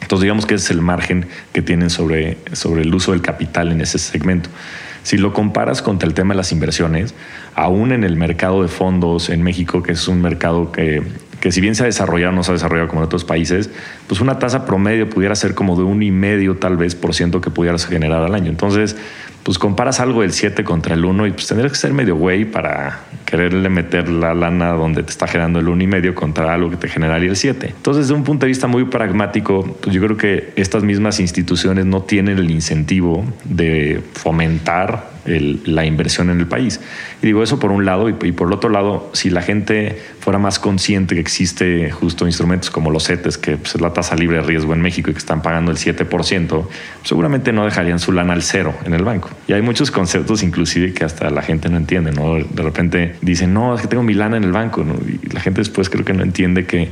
[0.05, 3.71] Entonces digamos que ese es el margen que tienen sobre, sobre el uso del capital
[3.71, 4.51] en ese segmento.
[5.01, 7.15] Si lo comparas con el tema de las inversiones,
[7.55, 11.01] aún en el mercado de fondos en México, que es un mercado que,
[11.39, 13.71] que si bien se ha desarrollado, no se ha desarrollado como en otros países,
[14.07, 17.41] pues una tasa promedio pudiera ser como de un y medio tal vez por ciento
[17.41, 18.51] que pudieras generar al año.
[18.51, 18.95] Entonces,
[19.41, 22.45] pues comparas algo del 7 contra el 1 y pues tendrías que ser medio güey
[22.45, 22.99] para
[23.35, 26.77] quererle meter la lana donde te está generando el 1 y medio contra algo que
[26.77, 27.73] te generaría el 7.
[27.75, 31.85] Entonces, desde un punto de vista muy pragmático, pues yo creo que estas mismas instituciones
[31.85, 36.79] no tienen el incentivo de fomentar la inversión en el país.
[37.21, 40.39] Y digo eso por un lado, y, por el otro lado, si la gente fuera
[40.39, 44.37] más consciente que existe justo instrumentos como los CETES, que pues, es la tasa libre
[44.37, 46.67] de riesgo en México y que están pagando el 7%,
[47.03, 49.29] seguramente no dejarían su lana al cero en el banco.
[49.47, 52.35] Y hay muchos conceptos inclusive que hasta la gente no entiende, ¿no?
[52.35, 54.93] De repente dicen, no, es que tengo mi lana en el banco, ¿no?
[54.93, 56.89] Y la gente después creo que no entiende que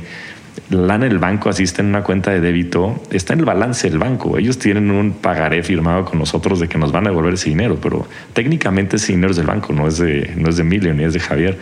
[0.70, 3.44] la lana en el banco, así está en una cuenta de débito, está en el
[3.44, 4.38] balance del banco.
[4.38, 7.78] Ellos tienen un pagaré firmado con nosotros de que nos van a devolver ese dinero,
[7.80, 11.04] pero técnicamente ese dinero es del banco, no es de, no es de Emilio ni
[11.04, 11.58] es de Javier.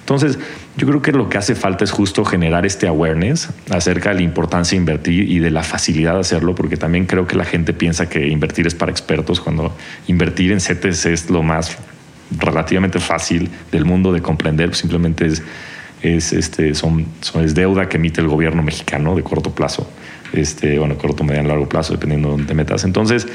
[0.00, 0.38] Entonces,
[0.76, 4.22] yo creo que lo que hace falta es justo generar este awareness acerca de la
[4.22, 7.74] importancia de invertir y de la facilidad de hacerlo, porque también creo que la gente
[7.74, 9.76] piensa que invertir es para expertos, cuando
[10.06, 11.76] invertir en CETES es lo más
[12.36, 15.42] relativamente fácil del mundo de comprender, simplemente es
[16.02, 17.06] es, este, son,
[17.42, 19.90] es deuda que emite el gobierno mexicano de corto plazo,
[20.32, 22.84] este, bueno, corto, mediano, largo plazo, dependiendo de dónde metas.
[22.84, 23.26] Entonces,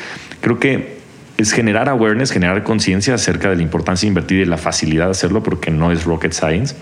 [0.42, 0.98] creo que
[1.38, 5.12] es generar awareness, generar conciencia acerca de la importancia de invertir y la facilidad de
[5.12, 6.76] hacerlo, porque no es rocket science.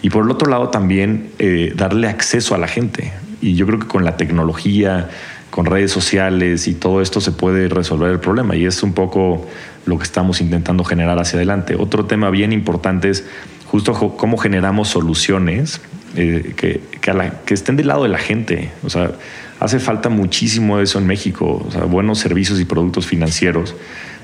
[0.00, 3.12] Y por el otro lado, también eh, darle acceso a la gente.
[3.40, 5.10] Y yo creo que con la tecnología,
[5.52, 8.56] con redes sociales y todo esto se puede resolver el problema.
[8.56, 9.46] Y es un poco
[9.84, 11.76] lo que estamos intentando generar hacia adelante.
[11.78, 13.26] Otro tema bien importante es
[13.66, 15.82] justo cómo generamos soluciones
[16.16, 18.70] eh, que, que, estén del lado de la gente.
[18.82, 19.12] O sea,
[19.60, 23.74] hace falta muchísimo eso en México, buenos servicios y productos financieros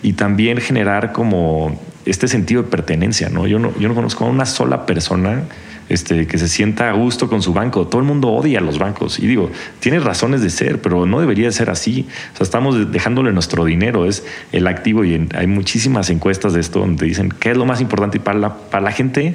[0.03, 3.47] y también generar como este sentido de pertenencia, ¿no?
[3.47, 5.43] Yo no, yo no conozco a una sola persona
[5.89, 7.87] este, que se sienta a gusto con su banco.
[7.87, 9.19] Todo el mundo odia a los bancos.
[9.19, 12.07] Y digo, tiene razones de ser, pero no debería ser así.
[12.35, 15.05] O sea, estamos dejándole nuestro dinero, es el activo.
[15.05, 18.55] Y hay muchísimas encuestas de esto donde dicen qué es lo más importante para la,
[18.55, 19.35] para la gente.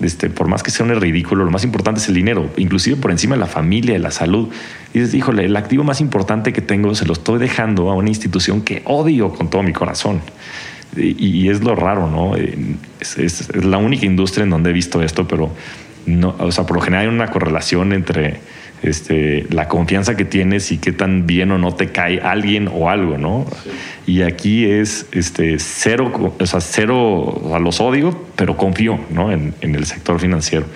[0.00, 3.10] Este, por más que sea un ridículo, lo más importante es el dinero, inclusive por
[3.10, 4.48] encima de la familia, de la salud.
[4.92, 8.10] Y dices, híjole, el activo más importante que tengo se lo estoy dejando a una
[8.10, 10.20] institución que odio con todo mi corazón.
[10.96, 12.36] Y, es lo raro, ¿no?
[12.36, 15.50] Es, es, la única industria en donde he visto esto, pero
[16.06, 18.40] no, o sea, por lo general hay una correlación entre
[18.82, 22.90] este, la confianza que tienes y qué tan bien o no te cae alguien o
[22.90, 23.46] algo, ¿no?
[24.06, 29.32] Y aquí es este, cero, o sea, cero a los odio, pero confío ¿no?
[29.32, 30.66] en, el sector financiero.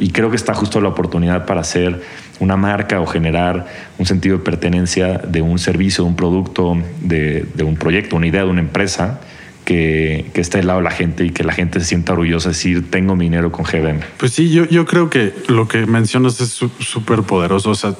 [0.00, 2.00] Y creo que está justo la oportunidad para hacer
[2.40, 3.66] una marca o generar
[3.98, 8.28] un sentido de pertenencia de un servicio, de un producto, de, de un proyecto, una
[8.28, 9.20] idea de una empresa
[9.68, 12.90] que, que, esté lado la gente y que la gente se sienta orgullosa de decir,
[12.90, 14.00] tengo mi dinero con GBM.
[14.16, 17.68] Pues sí, yo, yo creo que lo que mencionas es súper poderoso.
[17.68, 17.94] O sea,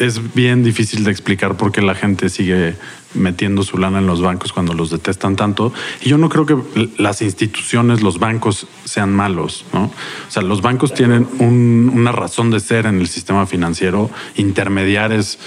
[0.00, 2.74] es bien difícil de explicar por qué la gente sigue
[3.16, 5.72] metiendo su lana en los bancos cuando los detestan tanto.
[6.02, 6.56] Y yo no creo que
[6.98, 9.84] las instituciones, los bancos sean malos, ¿no?
[9.84, 14.10] O sea, los bancos tienen una razón de ser en el sistema financiero.
[14.36, 15.38] Intermediar es,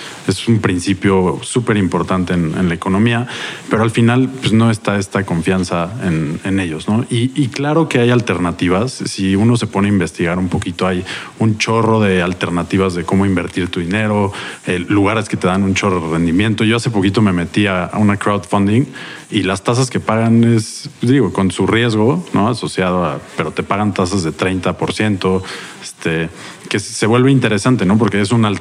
[0.47, 3.27] un principio súper importante en, la economía,
[3.69, 7.05] pero al final pues, no está esta confianza en, ellos, ¿no?
[7.10, 8.91] Y, y, claro que hay alternativas.
[8.91, 11.05] Si uno se pone a investigar un poquito, hay
[11.39, 14.32] un chorro de alternativas de cómo invertir tu dinero,
[14.67, 16.63] eh, lugares que te dan un chorro de rendimiento.
[16.63, 18.86] Yo hace poquito me metí a, una crowdfunding
[19.32, 22.50] y las tasas que pagan es, digo, con su riesgo, ¿no?
[22.50, 25.41] Asociado a, pero te pagan tasas de 30%,
[25.82, 26.30] este,
[26.69, 27.98] que se vuelve interesante, ¿no?
[27.98, 28.52] Porque es una,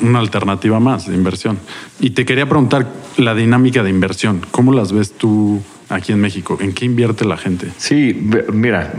[0.00, 1.58] una alternativa más de inversión.
[2.00, 5.62] Y te quería preguntar la dinámica de inversión, ¿cómo las ves tú?
[5.88, 6.58] Aquí en México?
[6.60, 7.68] ¿En qué invierte la gente?
[7.76, 8.92] Sí, mira,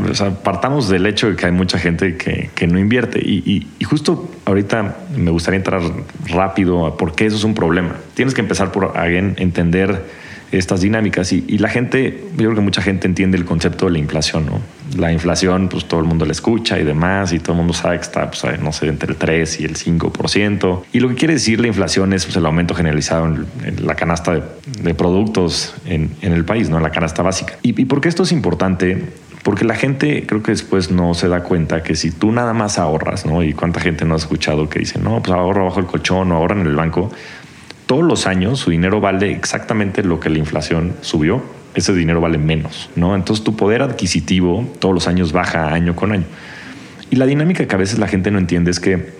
[0.44, 4.98] partamos del hecho de que hay mucha gente que, no invierte y, y, justo ahorita
[5.16, 5.82] me gustaría entrar
[6.28, 7.96] rápido a por qué eso es un problema.
[8.14, 10.04] Tienes que empezar por entender
[10.52, 11.32] estas dinámicas.
[11.34, 14.62] Y, la gente, yo creo que mucha gente entiende el concepto de la inflación, ¿no?
[14.98, 17.98] La inflación, pues todo el mundo la escucha y demás, y todo el mundo sabe
[17.98, 20.84] que está, pues, no sé, entre el 3 y el 5%.
[20.94, 24.34] Y lo que quiere decir la inflación es pues, el aumento generalizado en, la canasta
[24.82, 26.78] de, productos en, el país, ¿no?
[26.78, 27.58] En la canasta básica.
[27.62, 29.04] ¿Y, ¿Y por qué esto es importante?
[29.44, 32.80] Porque la gente creo que después no se da cuenta que si tú nada más
[32.80, 33.44] ahorras, ¿no?
[33.44, 36.36] Y cuánta gente no ha escuchado que dice, no, pues ahorro bajo el colchón o
[36.36, 37.10] ahorra en el banco
[37.88, 41.42] todos los años su dinero vale exactamente lo que la inflación subió,
[41.74, 43.16] ese dinero vale menos, ¿no?
[43.16, 46.26] Entonces tu poder adquisitivo todos los años baja año con año.
[47.10, 49.14] Y la dinámica que a veces la gente no entiende es que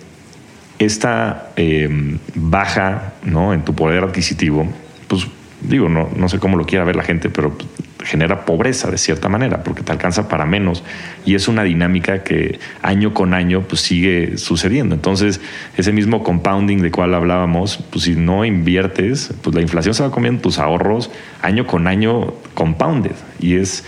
[0.80, 3.54] esta eh, baja ¿no?
[3.54, 4.68] en tu poder adquisitivo,
[5.08, 5.28] pues
[5.62, 7.58] digo, no, no sé cómo lo quiera ver la gente, pero
[8.04, 10.84] genera pobreza de cierta manera, porque te alcanza para menos.
[11.26, 14.96] Y es una dinámica que año con año pues, sigue sucediendo.
[14.96, 15.42] Entonces,
[15.76, 20.12] ese mismo compounding de cual hablábamos, pues si no inviertes, pues la inflación se va
[20.12, 21.10] comiendo tus ahorros
[21.42, 23.16] año con año compounded.
[23.40, 23.84] Y es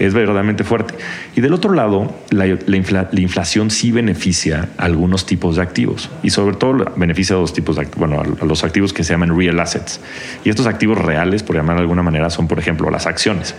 [0.00, 0.94] es verdaderamente fuerte.
[1.36, 6.56] Y del otro lado, la, inflación sí beneficia a algunos tipos de activos y sobre
[6.56, 10.00] todo beneficia a dos tipos de bueno, los activos que se llaman real assets.
[10.42, 13.54] Y estos activos reales, por llamar de alguna manera, son, por ejemplo, las acciones.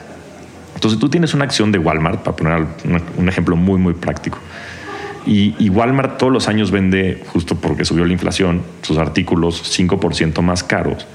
[0.74, 2.66] Entonces tú tienes una acción de Walmart, para poner
[3.18, 4.40] un ejemplo muy, muy práctico.
[5.28, 10.42] Y, y, Walmart todos los años vende, justo porque subió la inflación, sus artículos 5%
[10.42, 11.06] más caros.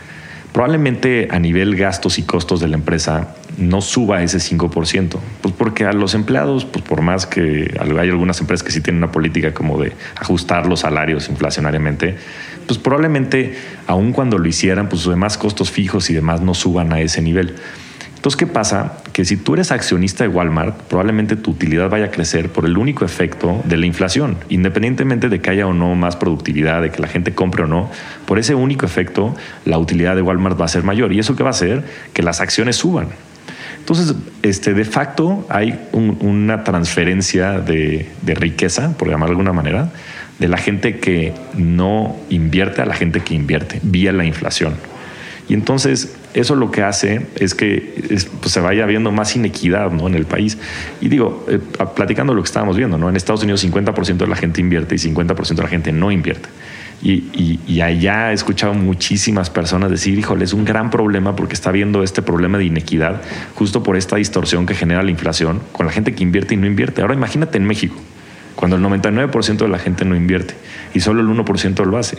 [0.53, 5.19] Probablemente a nivel gastos y costos de la empresa no suba ese 5%.
[5.41, 9.03] Pues porque a los empleados, pues por más que hay algunas empresas que sí tienen
[9.03, 12.17] una política como de ajustar los salarios inflacionariamente,
[12.67, 16.93] pues probablemente aun cuando lo hicieran, pues sus demás costos fijos y demás no suban
[16.93, 17.55] a ese nivel.
[18.27, 18.95] Entonces, ¿qué pasa?
[19.13, 22.77] Que si tú eres accionista de Walmart, probablemente tu utilidad vaya a crecer por el
[22.77, 27.01] único efecto de la inflación, independientemente de que haya o no más productividad, de que
[27.01, 27.89] la gente compre o no,
[28.27, 31.13] por ese único efecto, la utilidad de Walmart va a ser mayor.
[31.13, 31.85] ¿Y eso qué va a hacer?
[32.15, 33.11] Que las acciones suban.
[33.87, 39.93] Entonces, este, de facto hay una transferencia de, riqueza, por llamar de alguna manera,
[40.41, 44.75] de la gente que no invierte a la gente que invierte vía la inflación.
[45.49, 50.09] Y entonces eso lo que hace es que pues, se vaya viendo más inequidad ¿no?
[50.09, 50.59] en el país.
[51.01, 51.61] Y digo, eh,
[51.95, 53.09] platicando lo que estábamos viendo, ¿no?
[53.09, 56.49] en Estados Unidos 50% de la gente invierte y 50% de la gente no invierte.
[57.03, 62.03] Y, allá he escuchado muchísimas personas decir, híjole, es un gran problema porque está viendo
[62.03, 63.23] este problema de inequidad
[63.55, 66.67] justo por esta distorsión que genera la inflación con la gente que invierte y no
[66.67, 67.03] invierte.
[67.03, 67.97] Ahora imagínate en México.
[68.57, 70.55] cuando el 99% de la gente no invierte
[70.95, 72.17] y solo el 1% lo hace.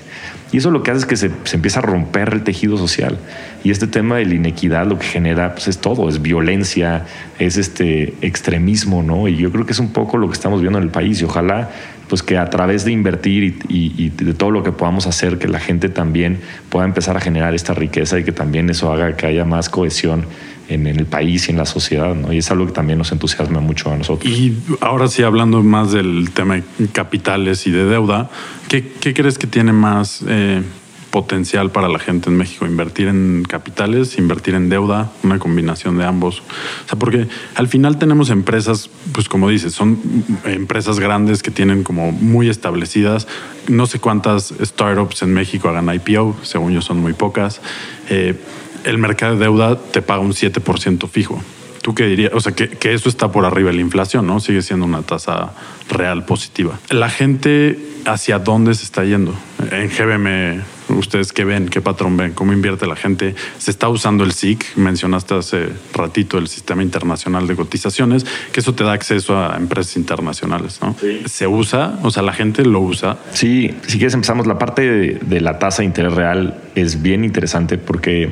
[0.51, 3.17] Y eso lo que hace es que se, empieza a romper el tejido social.
[3.63, 7.05] Y este tema de la inequidad lo que genera pues, es todo, es violencia,
[7.39, 9.27] es este extremismo, ¿no?
[9.27, 11.23] Y yo creo que es un poco lo que estamos viendo en el país y
[11.23, 11.71] ojalá
[12.07, 15.59] pues que a través de invertir y, de todo lo que podamos hacer, que la
[15.59, 16.39] gente también
[16.69, 20.25] pueda empezar a generar esta riqueza y que también eso haga que haya más cohesión
[20.69, 22.33] en, el país y en la sociedad, ¿no?
[22.33, 24.31] Y es algo que también nos entusiasma mucho a nosotros.
[24.31, 28.29] Y ahora sí, hablando más del tema de capitales y de deuda,
[28.67, 28.83] ¿qué,
[29.13, 30.23] crees que tiene más...
[30.27, 30.61] Eh,
[31.17, 36.05] potencial para la gente en México, invertir en capitales, invertir en deuda, una combinación de
[36.05, 36.41] ambos.
[36.41, 39.99] O sea, porque al final tenemos empresas, pues como dices, son
[40.45, 43.27] empresas grandes que tienen como muy establecidas.
[43.67, 47.61] No sé cuántas startups en México hagan IPO, según yo son muy pocas.
[48.11, 48.35] Eh,
[48.83, 51.41] el mercado de deuda te paga un 7% fijo.
[51.87, 52.33] ¿Tú qué dirías?
[52.33, 54.41] O sea, que, que, eso está por arriba de la inflación, ¿no?
[54.41, 55.53] Sigue siendo una tasa
[55.87, 56.77] real positiva.
[56.89, 59.33] La gente, ¿hacia dónde se está yendo?
[59.71, 63.35] En GBM ustedes qué ven, qué patrón ven, cómo invierte la gente.
[63.57, 68.73] Se está usando el SIC, mencionaste hace ratito el Sistema Internacional de Cotizaciones, que eso
[68.73, 70.95] te da acceso a empresas internacionales, ¿no?
[71.25, 71.99] ¿Se usa?
[72.03, 73.17] O sea, la gente lo usa.
[73.31, 74.47] Sí, si quieres empezamos.
[74.47, 78.29] La parte de, la tasa de interés real es bien interesante porque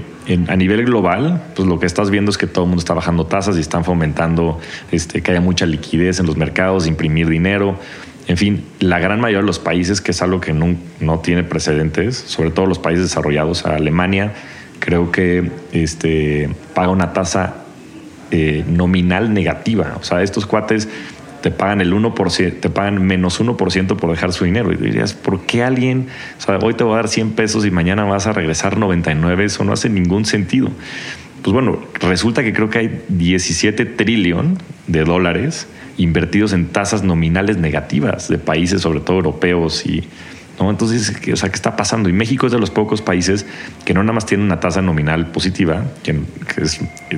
[0.47, 3.25] a nivel global, pues lo que estás viendo es que todo el mundo está bajando
[3.25, 4.59] tasas y están fomentando
[4.91, 7.77] este, que haya mucha liquidez en los mercados, imprimir dinero.
[8.27, 11.43] En fin, la gran mayoría de los países, que es algo que no, no tiene
[11.43, 14.33] precedentes, sobre todo los países desarrollados, Alemania,
[14.79, 17.65] creo que este, paga una tasa
[18.31, 19.97] eh, nominal negativa.
[19.99, 20.89] O sea, estos cuates
[21.45, 24.73] te pagan el 1%, te pagan menos 1% por dejar su dinero.
[24.73, 26.07] Y dirías, ¿por qué alguien,
[26.39, 29.45] o sea, hoy te voy a dar 100 pesos y mañana vas a regresar 99?
[29.45, 30.71] Eso no hace ningún sentido.
[31.43, 35.67] Pues bueno, resulta que creo que hay 17 trillón de dólares
[35.99, 40.03] invertidos en tasas nominales negativas de países, sobre todo europeos y
[40.59, 40.71] ¿no?
[40.71, 42.09] Entonces, o sea, ¿qué está pasando?
[42.09, 43.45] Y México es de los pocos países
[43.83, 46.19] que no nada más tiene una tasa nominal positiva, que,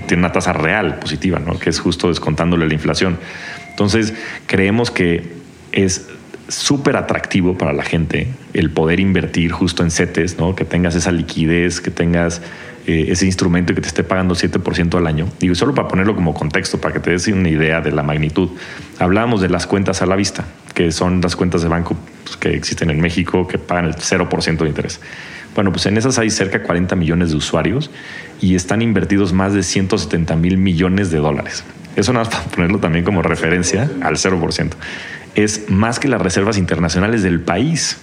[0.06, 1.58] tiene una tasa real positiva, ¿no?
[1.58, 3.20] que es justo descontándole la inflación.
[3.78, 4.16] Entonces,
[4.48, 5.22] creemos que
[5.72, 6.08] es
[6.48, 10.56] súper atractivo para la gente el poder invertir justo en CETES, ¿no?
[10.56, 12.42] que tengas esa liquidez, que tengas
[12.88, 15.28] eh, ese instrumento y que te esté pagando 7% al año.
[15.40, 18.50] Digo, solo para ponerlo como contexto, para que te des una idea de la magnitud.
[18.98, 22.56] Hablábamos de las cuentas a la vista, que son las cuentas de banco pues, que
[22.56, 25.02] existen en México que pagan el 0% de interés.
[25.54, 27.92] Bueno, pues en esas hay cerca de 40 millones de usuarios
[28.42, 31.64] y están invertidos más de 170 mil millones de dólares.
[31.98, 34.70] Eso nada más para ponerlo también como referencia al 0%.
[35.34, 37.98] Es más que las reservas internacionales del país.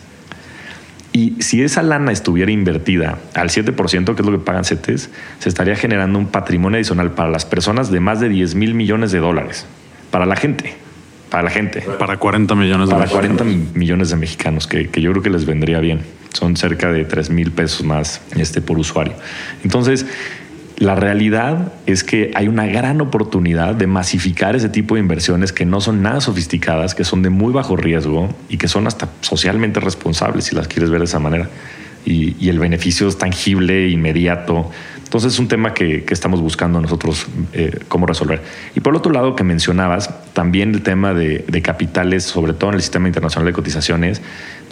[1.13, 5.49] Y si esa lana estuviera invertida al 7%, que es lo que pagan CETES, se
[5.49, 9.21] estaría generando un patrimonio adicional para las personas de más de 10 mil millones de
[9.21, 9.65] dólares.
[10.11, 10.75] Para la gente.
[11.31, 11.81] Para la gente.
[11.83, 15.47] Para 40 millones de Para 40 millones de mexicanos, que, que, yo creo que les
[15.47, 16.01] vendría bien.
[16.33, 19.15] Son cerca de 3 mil pesos más este, por usuario.
[19.63, 20.05] Entonces,
[20.77, 25.65] la realidad es que hay una gran oportunidad de masificar ese tipo de inversiones que
[25.65, 29.79] no son nada sofisticadas, que son de muy bajo riesgo y que son hasta socialmente
[29.79, 31.49] responsables, si las quieres ver de esa manera.
[32.05, 34.71] Y, el beneficio es tangible, inmediato.
[35.05, 38.43] Entonces es un tema que, estamos buscando nosotros eh, cómo resolver.
[38.75, 42.77] Y por otro lado, que mencionabas, también el tema de, de capitales, sobre todo en
[42.77, 44.23] el sistema internacional de cotizaciones,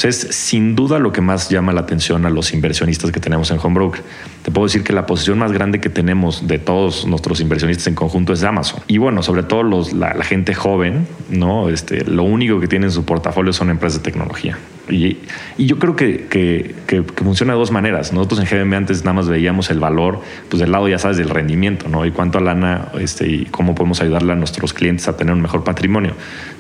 [0.09, 3.59] es sin duda lo que más llama la atención a los inversionistas que tenemos en
[3.63, 4.03] Homebroker.
[4.43, 7.95] Te puedo decir que la posición más grande que tenemos de todos nuestros inversionistas en
[7.95, 8.81] conjunto es Amazon.
[8.89, 11.69] Y bueno, sobre todo los, la, gente joven, ¿no?
[11.69, 14.59] Este, lo único que tiene en su portafolio son empresas de tecnología.
[14.89, 15.19] Y,
[15.59, 18.13] yo creo que, que, que, funciona de dos maneras.
[18.13, 21.29] Nosotros en GBM antes nada más veíamos el valor, pues del lado, ya sabes, del
[21.29, 22.05] rendimiento, ¿no?
[22.05, 25.65] Y cuánto lana este, y cómo podemos ayudarle a nuestros clientes a tener un mejor
[25.65, 26.15] patrimonio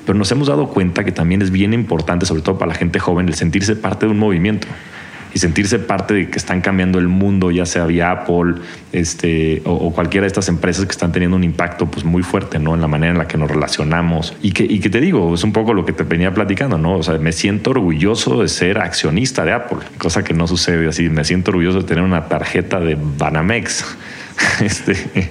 [0.04, 2.98] pero nos hemos dado cuenta que también es bien importante, sobre todo para la gente
[2.98, 4.66] joven, el sentirse parte de un movimiento
[5.34, 8.54] y sentirse parte de que están cambiando el mundo, ya sea vía Apple
[8.92, 12.74] este, o, cualquiera de estas empresas que están teniendo un impacto pues, muy fuerte ¿no?
[12.74, 14.36] en la manera en la que nos relacionamos.
[14.42, 16.96] Y que, y que te digo, es un poco lo que te venía platicando, ¿no?
[16.96, 21.08] O sea, me siento orgulloso de ser accionista de Apple, cosa que no sucede así.
[21.08, 23.96] Me siento orgulloso de tener una tarjeta de Banamex.
[24.60, 25.30] Este,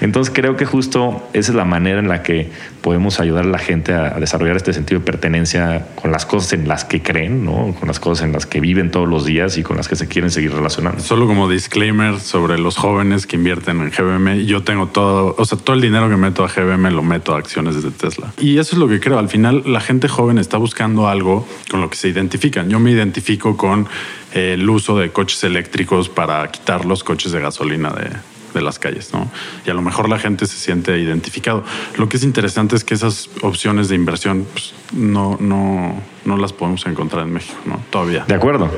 [0.00, 2.50] entonces creo que justo esa es la manera en la que
[2.80, 6.66] podemos ayudar a la gente a, desarrollar este sentido de pertenencia con las cosas en
[6.66, 7.74] las que creen, ¿no?
[7.78, 10.08] con las cosas en las que viven todos los días y con las que se
[10.08, 11.00] quieren seguir relacionando.
[11.00, 15.58] Solo como disclaimer sobre los jóvenes que invierten en GBM, yo tengo todo, o sea,
[15.58, 18.32] todo el dinero que meto a GBM lo meto a acciones de Tesla.
[18.38, 19.18] Y eso es lo que creo.
[19.18, 22.68] Al final, la gente joven está buscando algo con lo que se identifican.
[22.68, 23.86] Yo me identifico con
[24.32, 28.10] el uso de coches eléctricos para quitar los coches de gasolina de,
[28.54, 29.30] de las calles, ¿no?
[29.66, 31.64] Y a lo mejor la gente se siente identificado.
[31.96, 36.52] Lo que es interesante es que esas opciones de inversión pues, no, no, no las
[36.52, 37.80] podemos encontrar en México, ¿no?
[37.90, 38.24] Todavía.
[38.26, 38.70] De acuerdo.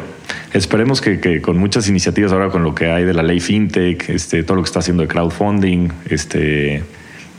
[0.53, 4.43] Esperemos que, con muchas iniciativas ahora con lo que hay de la ley fintech, este,
[4.45, 6.85] todo lo que está haciendo de crowdfunding, este,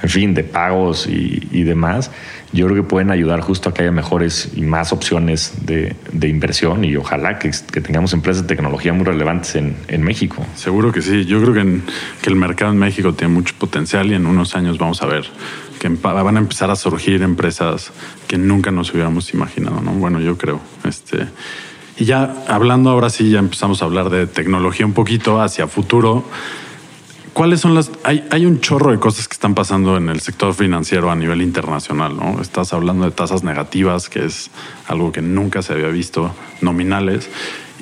[0.02, 2.12] en fin, de pagos y, demás,
[2.52, 5.96] yo creo que pueden ayudar justo a que haya mejores y más opciones de,
[6.28, 10.46] inversión y ojalá que, tengamos empresas de tecnología muy relevantes en, México.
[10.56, 11.26] Seguro que sí.
[11.26, 11.80] Yo creo que,
[12.22, 15.26] que el mercado en México tiene mucho potencial y en unos años vamos a ver
[15.80, 17.92] que van a empezar a surgir empresas
[18.28, 19.92] que nunca nos hubiéramos imaginado, ¿no?
[19.92, 20.60] Bueno, yo creo.
[20.84, 21.28] Este,
[21.98, 26.26] y ya hablando ahora sí, ya empezamos a hablar de tecnología un poquito hacia futuro.
[27.36, 27.92] ¿Cuáles son las...?
[28.06, 31.42] Hay, hay un chorro de cosas que están pasando en el sector financiero a nivel
[31.42, 32.40] internacional, ¿no?
[32.42, 34.52] Estás hablando de tasas negativas, que es
[34.88, 37.30] algo que nunca se había visto, nominales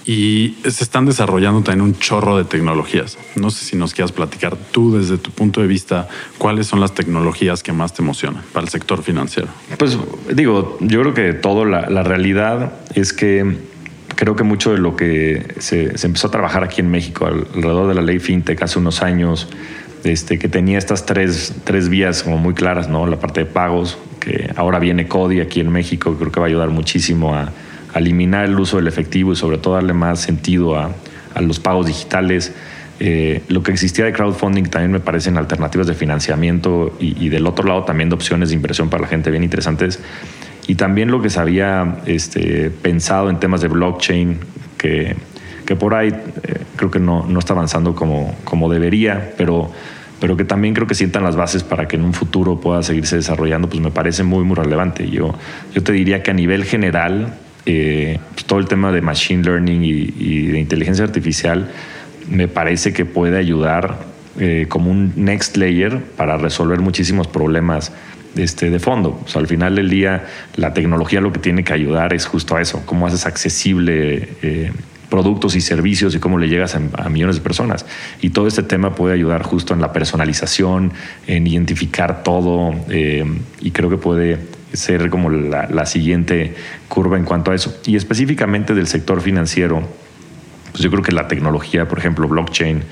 [0.06, 3.20] y se están desarrollando también un chorro de tecnologías.
[3.36, 6.96] No sé si nos quieras platicar tú desde tu punto de vista cuáles son las
[6.96, 9.50] tecnologías que más te emocionan para el sector financiero.
[9.78, 10.00] Pues
[10.34, 13.72] digo, yo creo que todo la, la realidad es que
[14.16, 17.96] creo que mucho de lo que se, empezó a trabajar aquí en México alrededor de
[17.96, 19.50] la ley FinTech hace unos años,
[20.04, 23.08] este, que tenía estas tres, tres vías como muy claras, ¿no?
[23.08, 26.50] La parte de pagos, que ahora viene CODI aquí en México, creo que va a
[26.50, 27.52] ayudar muchísimo a
[27.96, 30.92] eliminar el uso del efectivo y sobre todo darle más sentido a,
[31.42, 32.54] los pagos digitales.
[33.00, 37.68] Eh, lo que existía de crowdfunding también me parecen alternativas de financiamiento y, del otro
[37.68, 40.00] lado también de opciones de inversión para la gente bien interesantes.
[40.68, 44.40] Y también lo que se había este, pensado en temas de blockchain,
[44.78, 45.16] que,
[45.66, 49.72] que por ahí eh, creo que no, no, está avanzando como, como debería, pero,
[50.20, 53.18] pero que también creo que sientan las bases para que en un futuro pueda seguirse
[53.18, 55.10] desarrollando, pues me parece muy, muy relevante.
[55.10, 55.36] Yo,
[55.74, 57.34] yo te diría que a nivel general,
[57.66, 61.72] eh, pues, todo el tema de machine learning y, de inteligencia artificial
[62.30, 64.00] me parece que puede ayudar
[64.40, 67.92] eh, como un next layer para resolver muchísimos problemas
[68.36, 69.24] este, de fondo.
[69.36, 70.26] al final del día,
[70.56, 74.72] la tecnología lo que tiene que ayudar es justo a eso, cómo haces accesible eh,
[75.10, 77.86] productos y servicios y cómo le llegas a, millones de personas.
[78.22, 80.92] Y todo este tema puede ayudar justo en la personalización,
[81.28, 82.74] en identificar todo,
[83.62, 84.40] y creo que puede
[84.74, 86.56] ser como la, siguiente
[86.88, 87.78] curva en cuanto a eso.
[87.86, 89.88] Y específicamente del sector financiero,
[90.72, 92.84] pues yo creo que la tecnología, por ejemplo, blockchain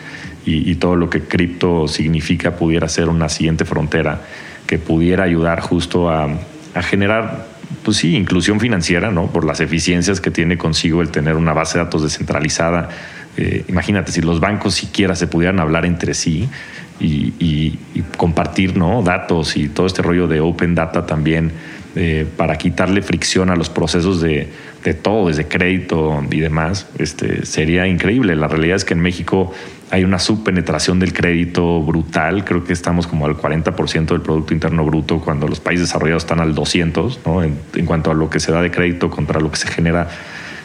[0.46, 4.22] y, todo lo que cripto significa pudiera ser una siguiente frontera
[4.72, 6.30] que pudiera ayudar justo a,
[6.82, 7.46] generar,
[7.84, 9.28] pues sí, inclusión financiera, ¿no?
[9.28, 12.88] Por las eficiencias que tiene consigo el tener una base de datos descentralizada.
[13.36, 16.48] Eh, imagínate, si los bancos siquiera se pudieran hablar entre sí,
[17.02, 17.78] y,
[18.16, 19.02] compartir ¿no?
[19.02, 21.52] datos y todo este rollo de open data también
[21.98, 24.48] eh, para quitarle fricción a los procesos de,
[24.86, 28.38] de, todo, desde crédito y demás, este, sería increíble.
[28.38, 29.52] La realidad es que en México
[29.92, 34.86] hay una subpenetración del crédito brutal, creo que estamos como al 40% del Producto Interno
[34.86, 37.44] Bruto cuando los países desarrollados están al 200, ¿no?
[37.44, 40.08] en, cuanto a lo que se da de crédito contra lo que se genera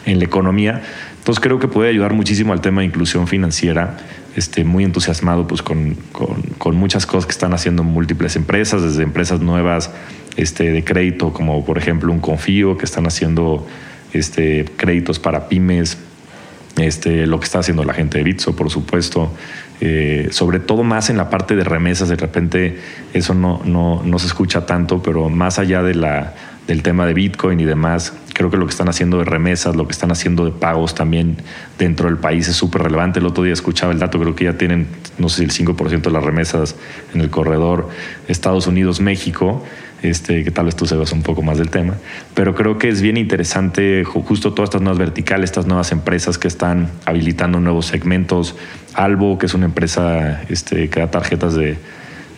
[0.05, 0.81] en la economía.
[1.17, 3.97] Entonces creo que puede ayudar muchísimo al tema de inclusión financiera
[4.37, 5.97] este, muy entusiasmado pues, con,
[6.57, 9.91] con, muchas cosas que están haciendo múltiples empresas, desde empresas nuevas
[10.37, 13.67] este, de crédito, como por ejemplo un Confío, que están haciendo
[14.13, 15.97] este, créditos para pymes,
[16.77, 19.31] este, lo que está haciendo la gente de Bitso, por supuesto.
[19.79, 22.79] Eh, sobre todo más en la parte de remesas, de repente
[23.13, 26.33] eso no, no, no se escucha tanto, pero más allá de la
[26.67, 28.13] del tema de Bitcoin y demás.
[28.33, 31.37] Creo que lo que están haciendo de remesas, lo que están haciendo de pagos también
[31.79, 33.19] dentro del país es súper relevante.
[33.19, 36.01] El otro día escuchaba el dato, creo que ya tienen, no sé si el 5%
[36.01, 36.75] de las remesas
[37.13, 37.89] en el corredor
[38.27, 39.63] Estados Unidos-México.
[40.03, 41.95] Este, que tal vez tú sepas un poco más del tema,
[42.35, 46.47] pero creo que es bien interesante justo todas estas nuevas verticales, estas nuevas empresas que
[46.47, 48.55] están habilitando nuevos segmentos.
[48.93, 51.77] Albo, que es una empresa este, que da tarjetas de,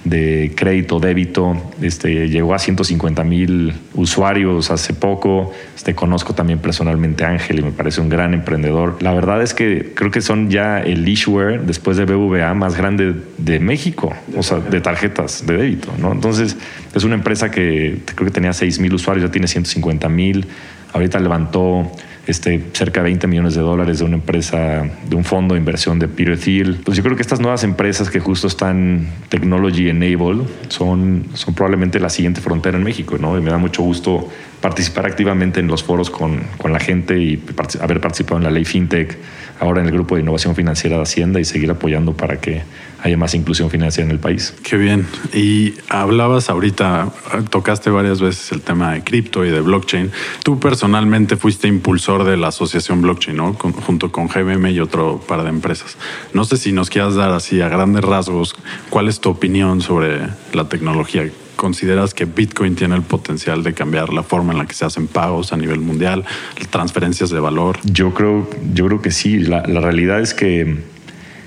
[0.04, 5.52] de crédito, débito, este, llegó a 150 mil usuarios hace poco.
[5.76, 9.02] Este, conozco también personalmente a Ángel y me parece un gran emprendedor.
[9.02, 13.16] La verdad es que creo que son ya el issuer después de BVA más grande
[13.38, 15.92] de México, o sea, de tarjetas de débito.
[16.00, 16.12] ¿no?
[16.12, 16.58] Entonces,
[16.94, 20.48] es una empresa que creo que tenía 6 mil usuarios, ya tiene 150 mil.
[20.94, 21.92] Ahorita levantó
[22.30, 25.98] este, cerca de 20 millones de dólares de una empresa, de un fondo de inversión
[26.00, 26.82] de Peter Thiel.
[26.86, 32.00] Pues yo creo que estas nuevas empresas que justo están technology enabled son, son probablemente
[32.00, 33.38] la siguiente frontera en México, ¿no?
[33.38, 34.30] Y me da mucho gusto
[34.62, 37.44] participar activamente en los foros con, con la gente y
[37.82, 39.18] haber participado en la ley FinTech,
[39.60, 42.64] ahora en el grupo de innovación financiera de Hacienda y seguir apoyando para que
[43.02, 44.56] haya más inclusión financiera en el país.
[44.64, 45.08] Qué bien.
[45.34, 47.12] Y hablabas ahorita,
[47.50, 50.12] tocaste varias veces el tema de cripto y de blockchain.
[50.44, 53.54] Tú personalmente fuiste impulsor de la asociación blockchain, ¿no?
[53.54, 55.98] junto con GBM y otro par de empresas.
[56.34, 58.56] No sé si nos quieras dar así a grandes rasgos
[58.90, 60.20] cuál es tu opinión sobre
[60.54, 61.30] la tecnología.
[61.60, 65.08] ¿Consideras que Bitcoin tiene el potencial de cambiar la forma en la que se hacen
[65.08, 66.24] pagos a nivel mundial,
[66.70, 67.78] transferencias de valor?
[67.84, 69.40] Yo creo, yo creo que sí.
[69.40, 70.78] La, realidad es que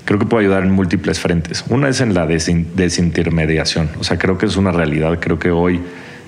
[0.05, 1.65] creo que puede ayudar en múltiples frentes.
[1.67, 3.89] Una es en la desintermediación.
[3.99, 5.17] O sea, creo que es una realidad.
[5.19, 5.81] Creo que hoy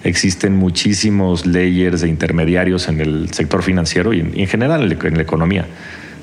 [0.03, 5.67] existen muchísimos layers de intermediarios en el sector financiero y en, general en la economía.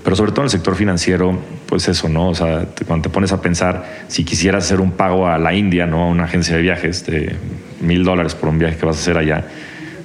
[0.05, 2.31] Pero sobre todo en el sector financiero, pues eso, ¿no?
[2.31, 5.87] O sea, cuando te pones a pensar, si quisieras hacer un pago a la India,
[5.87, 6.03] ¿no?
[6.03, 7.37] A una agencia de viajes de
[7.81, 9.45] mil dólares por un viaje que vas a hacer allá,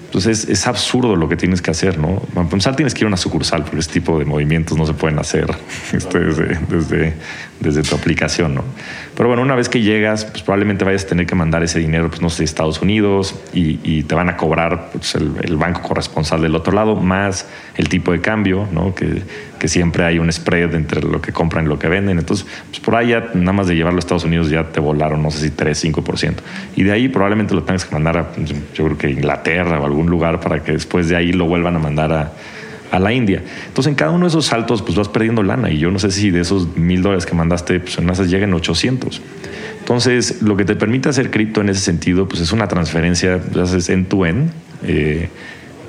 [0.07, 2.19] entonces pues es, absurdo lo que tienes que hacer, ¿no?
[2.33, 4.93] Para empezar tienes que ir a una sucursal, porque este tipo de movimientos no se
[4.93, 5.47] pueden hacer
[5.93, 7.13] este, desde, desde,
[7.59, 8.63] desde, tu aplicación, ¿no?
[9.15, 12.07] Pero bueno, una vez que llegas, pues probablemente vayas a tener que mandar ese dinero,
[12.09, 15.57] pues no sé, a Estados Unidos y, y te van a cobrar pues, el, el,
[15.57, 17.45] banco corresponsal del otro lado, más
[17.75, 18.95] el tipo de cambio, ¿no?
[18.95, 19.23] Que,
[19.57, 22.19] que siempre hay un spread entre lo que compran y lo que venden.
[22.19, 25.21] Entonces, pues por ahí ya, nada más de llevarlo a Estados Unidos ya te volaron,
[25.21, 26.33] no sé si 3, 5%.
[26.75, 29.85] Y de ahí probablemente lo tengas que mandar a, pues, yo creo que Inglaterra o
[29.97, 32.31] algún lugar para que después de ahí lo vuelvan a mandar a,
[32.91, 33.41] a la India.
[33.67, 35.71] Entonces, en cada uno de esos saltos, pues vas perdiendo lana.
[35.71, 38.53] Y yo no sé si de esos mil dólares que mandaste, pues en esas lleguen
[38.53, 39.21] 800.
[39.79, 43.89] Entonces, lo que te permite hacer cripto en ese sentido, pues es una transferencia, haces
[43.89, 44.51] end-to-end.
[44.83, 45.29] Eh,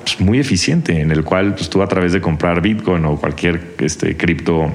[0.03, 3.75] pues, muy eficiente, en el cual pues, tú a través de comprar Bitcoin o cualquier
[3.79, 4.71] este, cripto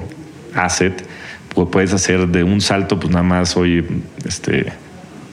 [0.53, 1.05] asset,
[1.53, 3.85] pues, puedes hacer de un salto, pues nada más hoy,
[4.25, 4.71] este,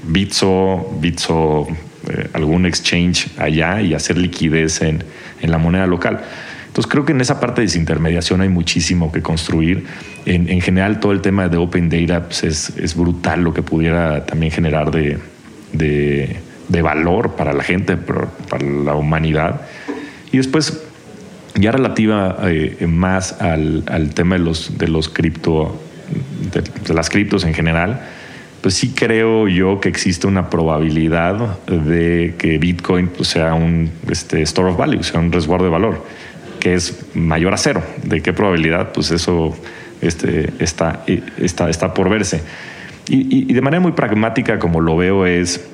[0.05, 1.69] Bitso, Bitso,
[2.09, 5.05] eh, algún exchange allá y hacer liquidez en,
[5.41, 6.21] en, la moneda local.
[6.67, 9.85] Entonces creo que en esa parte de desintermediación hay muchísimo que construir.
[10.25, 13.63] En, en general todo el tema de Open Data pues, es, es, brutal lo que
[13.63, 15.19] pudiera también generar de,
[15.73, 16.37] de,
[16.69, 19.61] de valor para la gente, para la humanidad.
[20.33, 20.83] Y después,
[21.55, 25.81] ya relativa eh, más al, al, tema de los, de los cripto,
[26.53, 28.01] de, de, las criptos en general,
[28.63, 34.41] pues sí creo yo que existe una probabilidad de que Bitcoin pues, sea un este,
[34.43, 36.05] store of value, sea un resguardo de valor,
[36.61, 37.83] que es mayor a cero.
[38.05, 38.93] ¿De qué probabilidad?
[38.93, 39.57] Pues eso
[40.01, 41.05] este, está,
[41.39, 42.41] está, está por verse.
[43.09, 45.67] Y, y, de manera muy pragmática, como lo veo, es,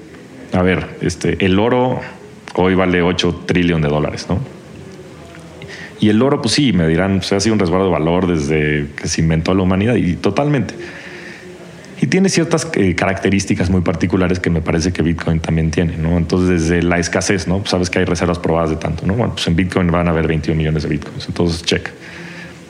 [0.55, 2.01] a ver, este, el oro
[2.55, 4.39] hoy vale 8 trillones de dólares, ¿no?
[6.01, 8.87] Y el oro, pues sí, me dirán, pues ha sido un resguardo de valor desde
[8.97, 10.75] que se inventó la humanidad y totalmente.
[12.01, 16.17] Y tiene ciertas eh, características muy particulares que me parece que Bitcoin también tiene, ¿no?
[16.17, 17.65] Entonces, desde la escasez, ¿no?
[17.67, 19.15] Sabes que hay reservas probadas de tanto, ¿no?
[19.15, 21.91] Bueno, pues en Bitcoin van a haber 21 millones de Bitcoins, entonces check.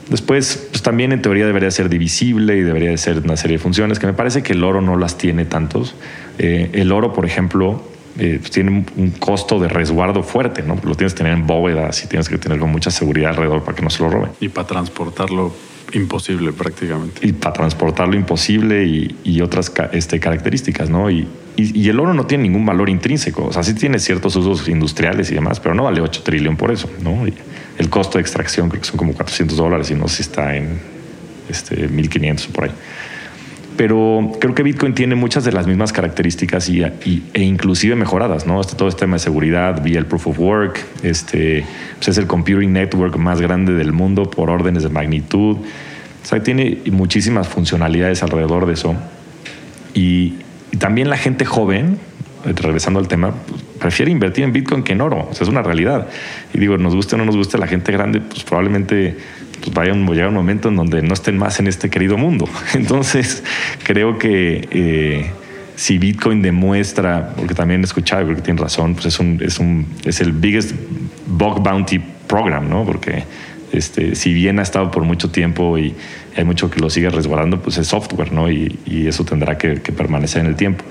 [0.08, 3.62] Después, pues también en teoría debería ser divisible y debería de ser una serie de
[3.62, 5.94] funciones que me parece que el oro no las tiene tantos.
[6.38, 7.82] Eh, el oro, por ejemplo,
[8.18, 10.76] eh, pues tiene un costo de resguardo fuerte, ¿no?
[10.82, 13.76] Lo tienes que tener en bóvedas y tienes que tener con mucha seguridad alrededor para
[13.76, 14.30] que no se lo roben.
[14.40, 15.52] Y para transportarlo
[15.92, 17.26] imposible prácticamente.
[17.26, 21.10] Y para transportarlo imposible y, otras este, características, ¿no?
[21.10, 21.26] Y,
[21.56, 25.30] y, el oro no tiene ningún valor intrínseco, o sea, sí tiene ciertos usos industriales
[25.30, 27.24] y demás, pero no vale 8 trillón por eso, ¿no?
[27.78, 30.56] El costo de extracción creo que son como 400 dólares y no sé si está
[30.56, 30.80] en
[31.48, 32.70] este, 1500 por ahí
[33.78, 38.60] pero creo que Bitcoin tiene muchas de las mismas características y, e inclusive mejoradas, ¿no?
[38.60, 41.64] Este, todo este tema de seguridad vía el proof of work, este,
[41.94, 45.58] pues es el computing network más grande del mundo por órdenes de magnitud.
[45.58, 48.96] O sea, tiene muchísimas funcionalidades alrededor de eso.
[49.94, 50.34] Y,
[50.78, 51.98] también la gente joven,
[52.44, 55.28] regresando al tema, pues, prefiere invertir en Bitcoin que en oro.
[55.30, 56.08] O sea, es una realidad.
[56.52, 59.16] Y digo, nos guste o no nos guste la gente grande, pues probablemente
[59.72, 62.48] vaya un, llega un momento en donde no estén más en este querido mundo.
[62.74, 63.42] Entonces,
[63.84, 65.30] creo que eh,
[65.76, 69.58] si Bitcoin demuestra, porque también he escuchado, creo que tiene razón, pues es, un, es,
[69.58, 70.74] un, es el biggest
[71.26, 72.84] bug bounty program, ¿no?
[72.84, 73.24] Porque
[73.72, 75.94] este, si bien ha estado por mucho tiempo y
[76.36, 78.50] hay mucho que lo sigue resguardando, pues es software, ¿no?
[78.50, 80.84] Y, eso tendrá que, permanecer en el tiempo.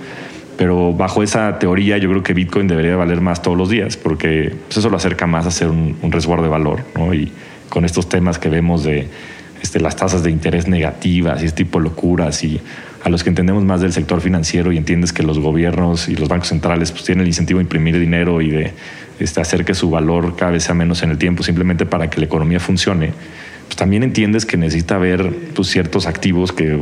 [0.57, 4.55] Pero bajo esa teoría, yo creo que Bitcoin debería valer más todos los días, porque
[4.65, 7.13] pues eso lo acerca más a ser un, resguardo de valor, ¿no?
[7.69, 9.07] Con estos temas que vemos de
[9.61, 12.61] este, las tasas de interés negativas y este tipo de locuras y
[13.03, 16.29] a los que entendemos más del sector financiero y entiendes que los gobiernos y los
[16.29, 18.73] bancos centrales pues, tienen el incentivo de imprimir dinero y de
[19.19, 22.19] este, hacer que su valor cada vez sea menos en el tiempo simplemente para que
[22.19, 23.11] la economía funcione,
[23.65, 26.79] pues también entiendes que necesita haber pues, ciertos activos que,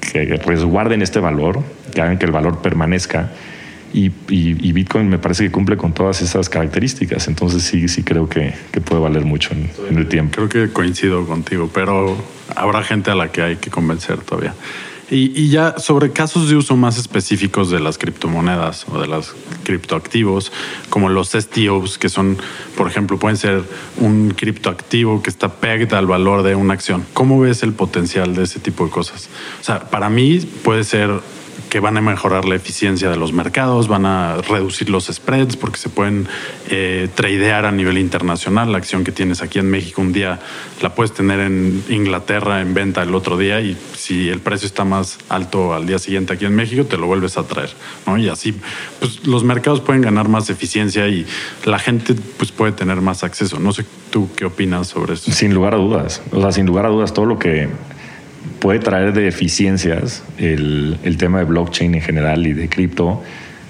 [0.00, 1.62] que resguarden este valor,
[1.94, 3.30] que hagan que el valor permanezca
[3.92, 4.10] Y,
[4.72, 7.28] Bitcoin me parece que cumple con todas esas características.
[7.28, 10.34] Entonces sí, sí creo que, puede valer mucho en, el tiempo.
[10.36, 12.16] Creo que coincido contigo, pero
[12.54, 14.54] habrá gente a la que hay que convencer todavía.
[15.10, 19.34] Y, ya sobre casos de uso más específicos de las criptomonedas o de los
[19.64, 20.52] criptoactivos,
[20.90, 22.36] como los STOs, que son,
[22.76, 23.62] por ejemplo, pueden ser
[23.96, 27.06] un criptoactivo que está pegged al valor de una acción.
[27.14, 29.30] ¿Cómo ves el potencial de ese tipo de cosas?
[29.62, 31.10] O sea, para mí puede ser
[31.68, 35.78] que van a mejorar la eficiencia de los mercados, van a reducir los spreads porque
[35.78, 36.26] se pueden
[36.70, 38.72] eh, tradear a nivel internacional.
[38.72, 40.40] La acción que tienes aquí en México un día
[40.80, 44.84] la puedes tener en Inglaterra en venta el otro día y si el precio está
[44.84, 47.70] más alto al día siguiente aquí en México, te lo vuelves a traer.
[48.06, 48.18] ¿no?
[48.18, 48.54] Y así
[48.98, 51.26] pues, los mercados pueden ganar más eficiencia y
[51.64, 53.58] la gente pues, puede tener más acceso.
[53.58, 55.30] No sé tú qué opinas sobre eso.
[55.30, 56.22] Sin lugar a dudas.
[56.30, 57.68] O sea, sin lugar a dudas, todo lo que
[58.58, 63.22] puede traer de eficiencias el, el, tema de blockchain en general y de cripto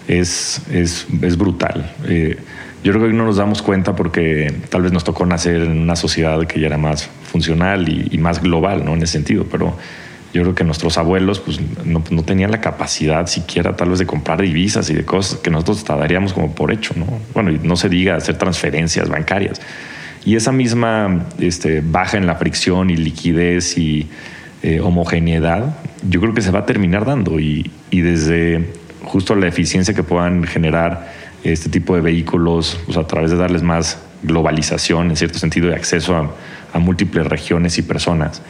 [0.09, 1.93] es, es, es brutal.
[2.07, 2.37] Eh,
[2.83, 5.97] yo creo que no nos damos cuenta porque tal vez nos tocó nacer en una
[5.97, 8.95] sociedad que ya era más funcional y, más global, ¿no?
[8.95, 9.77] En ese sentido, pero
[10.33, 14.07] yo creo que nuestros abuelos pues, no, no, tenían la capacidad siquiera tal vez de
[14.07, 17.07] comprar divisas y de cosas que nosotros daríamos como por hecho, ¿no?
[17.35, 19.61] Bueno, y no se diga hacer transferencias bancarias.
[20.25, 24.09] Y esa misma este, baja en la fricción y liquidez y
[24.63, 25.77] eh, homogeneidad,
[26.09, 28.73] yo creo que se va a terminar dando y, desde
[29.05, 31.13] justo la eficiencia que puedan generar
[31.45, 36.17] este tipo de vehículos, a través de darles más globalización, en cierto sentido, de acceso
[36.17, 38.43] a, múltiples regiones y personas,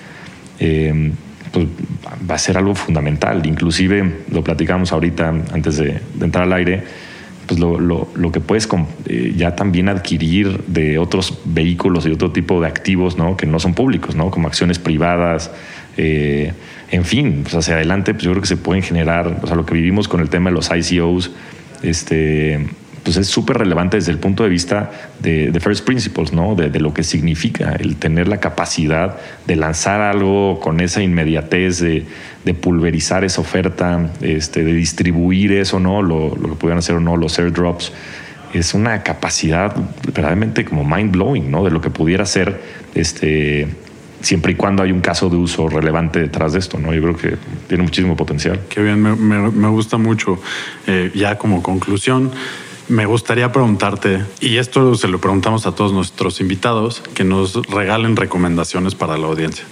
[0.58, 1.12] eh,
[1.52, 1.66] pues
[2.28, 3.46] va a ser algo fundamental.
[3.46, 6.84] Inclusive, lo platicamos ahorita antes de, entrar al aire,
[7.46, 8.68] pues lo, lo, que puedes
[9.06, 13.36] eh, ya también adquirir de otros vehículos y otro tipo de activos ¿no?
[13.38, 14.30] que no son públicos, ¿no?
[14.30, 15.50] como acciones privadas,
[15.98, 16.52] eh,
[16.90, 19.66] en fin, pues hacia adelante, pues yo creo que se pueden generar, o sea, lo
[19.66, 21.32] que vivimos con el tema de los ICOs,
[21.82, 22.66] este,
[23.02, 26.54] pues es súper relevante desde el punto de vista de, first principles, ¿no?
[26.54, 32.06] De, lo que significa el tener la capacidad de lanzar algo con esa inmediatez, de,
[32.54, 36.00] pulverizar esa oferta, este, de distribuir eso, ¿no?
[36.00, 37.92] Lo, lo que pudieran hacer o no los airdrops.
[38.54, 39.76] Es una capacidad
[40.06, 41.64] verdaderamente como mind blowing, ¿no?
[41.64, 42.58] De lo que pudiera ser
[42.94, 43.68] este,
[44.20, 46.92] siempre y cuando hay un caso de uso relevante detrás de esto, ¿no?
[46.92, 47.36] Yo creo que
[47.68, 48.60] tiene muchísimo potencial.
[48.68, 50.40] Qué bien, me, gusta mucho.
[50.86, 52.32] Eh, ya como conclusión,
[52.88, 58.16] me gustaría preguntarte, y esto se lo preguntamos a todos nuestros invitados, que nos regalen
[58.16, 59.64] recomendaciones para la audiencia.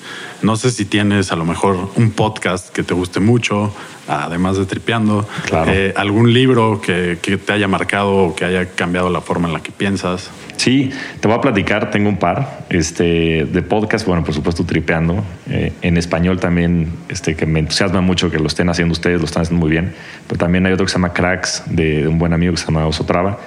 [0.42, 3.72] No sé si tienes a lo mejor un podcast que te guste mucho,
[4.06, 5.26] además de Tripeando,
[5.66, 9.54] eh, algún libro que, que te haya marcado o que haya cambiado la forma en
[9.54, 10.30] la que piensas.
[10.66, 10.90] Sí,
[11.20, 15.22] te voy a platicar, tengo un par este, de podcast, bueno, por supuesto, tripeando.
[15.48, 19.26] Eh, en español también, este, que me entusiasma mucho que lo estén haciendo ustedes, lo
[19.26, 19.92] están haciendo muy bien.
[20.26, 22.84] Pero también hay otro que se llama Cracks, de, un buen amigo que se llama
[22.84, 23.38] Osotrava.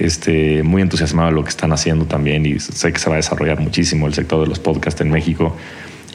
[0.00, 3.18] Este, muy entusiasmado de lo que están haciendo también y sé que se va a
[3.18, 5.56] desarrollar muchísimo el sector de los podcasts en México.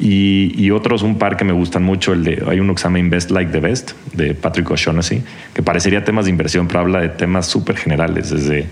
[0.01, 3.53] Y, otros, un par que me gustan mucho, hay uno que se llama Invest Like
[3.53, 5.23] the Best, de Patrick O'Shaughnessy,
[5.53, 8.67] que parecería temas de inversión, pero habla de temas súper generales, desde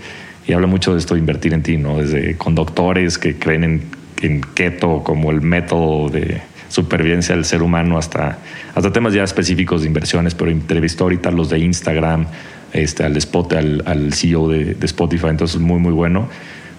[0.50, 1.98] y habla mucho de esto de invertir en ti, ¿no?
[1.98, 3.82] Desde conductores que creen
[4.20, 8.38] en, keto como el método de supervivencia del ser humano hasta,
[8.74, 12.26] hasta temas ya específicos de inversiones, pero entrevistó ahorita los de Instagram,
[12.72, 16.28] este, al, spot, al, al CEO de, de, Spotify, entonces muy, muy bueno.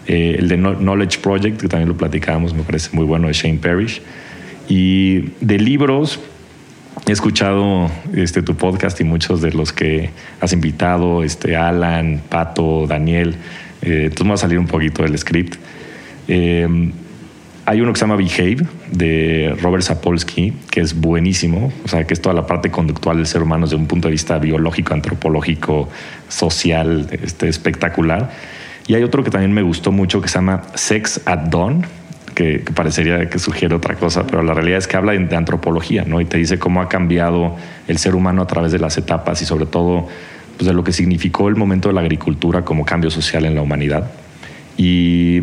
[0.05, 3.57] Eh, el de Knowledge Project, que también lo platicábamos, me parece muy bueno, de Shane
[3.57, 4.01] Parrish.
[4.67, 6.19] Y de libros,
[7.07, 10.09] he escuchado este, tu podcast y muchos de los que
[10.41, 13.35] has invitado, este, Alan, Pato, Daniel.
[13.81, 15.55] Eh, entonces me va a salir un poquito del script.
[16.27, 16.91] Eh,
[17.65, 22.13] hay uno que se llama Behave de Robert Sapolsky, que es buenísimo, o sea, que
[22.13, 25.87] es toda la parte conductual del ser humano desde un punto de vista biológico, antropológico,
[26.27, 28.31] social, este, espectacular.
[28.87, 31.85] Y hay otro que también me gustó mucho que se llama Sex at Dawn,
[32.33, 36.19] que, parecería que sugiere otra cosa, pero la realidad es que habla de, antropología, ¿no?
[36.19, 37.55] Y te dice cómo ha cambiado
[37.87, 40.07] el ser humano a través de las etapas y sobre todo
[40.61, 43.63] pues, de lo que significó el momento de la agricultura como cambio social en la
[43.63, 44.11] humanidad.
[44.77, 45.41] Y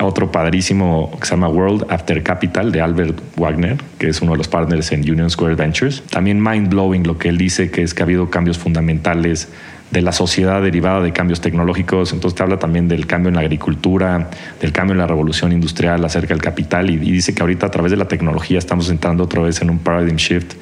[0.00, 4.38] otro padrísimo que se llama World After Capital de Albert Wagner, que es uno de
[4.38, 6.02] los partners en Union Square Ventures.
[6.10, 9.48] También mind blowing lo que él dice, que es que ha habido cambios fundamentales
[9.92, 12.12] de la sociedad derivada de cambios tecnológicos.
[12.12, 14.28] Entonces te habla también del cambio en la agricultura,
[14.60, 17.92] del cambio en la revolución industrial acerca del capital y, dice que ahorita a través
[17.92, 20.54] de la tecnología estamos entrando otra vez en un paradigm shift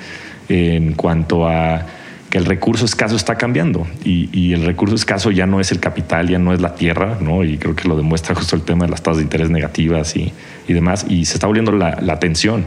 [0.51, 1.95] en cuanto a
[2.31, 6.29] que el recurso escaso está cambiando y, el recurso escaso ya no es el capital,
[6.29, 7.45] ya no es la tierra, ¿no?
[7.45, 10.33] Y creo que lo demuestra justo el tema de las tasas de interés negativas y,
[10.68, 12.66] demás, y se está volviendo la, la atención.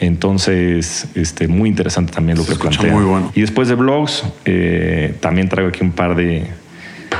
[0.00, 2.90] Entonces, este, muy interesante también lo que plantea.
[2.90, 3.30] Muy bueno.
[3.34, 6.46] Y después de blogs, eh, también traigo aquí un par de.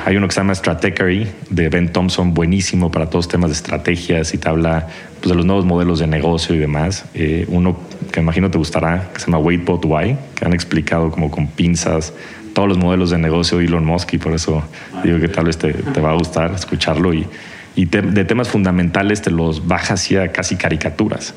[0.05, 4.32] Hay uno que se llama Stratechery de Ben Thompson, buenísimo para todos temas de estrategias
[4.34, 4.88] y te habla
[5.20, 7.05] pues, de los nuevos modelos de negocio y demás.
[7.14, 7.78] Eh, uno
[8.11, 11.48] que imagino te gustará, que se llama Wait But Why, que han explicado como con
[11.48, 12.14] pinzas
[12.55, 14.64] todos los modelos de negocio de Elon Musk y por eso
[15.05, 17.26] digo que tal vez te, te va a gustar escucharlo y,
[17.76, 21.34] y de temas fundamentales te los baja hacia casi caricaturas.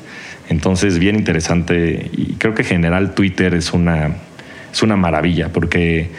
[0.48, 4.10] Entonces, bien interesante y creo que en general Twitter es una,
[4.72, 6.10] es una maravilla porque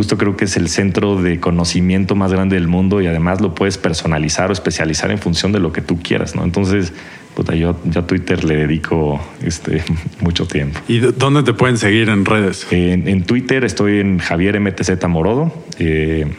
[0.00, 3.54] justo creo que es el centro de conocimiento más grande del mundo y además lo
[3.54, 6.42] puedes personalizar o especializar en función de lo que tú quieras, ¿no?
[6.42, 6.94] Entonces,
[7.34, 9.84] puta, yo, yo a Twitter le dedico este,
[10.20, 10.80] mucho tiempo.
[10.88, 12.66] ¿Y dónde te pueden seguir en redes?
[12.70, 15.52] En, en Twitter estoy en Javier MTZ Morodo.
[15.78, 16.32] Eh,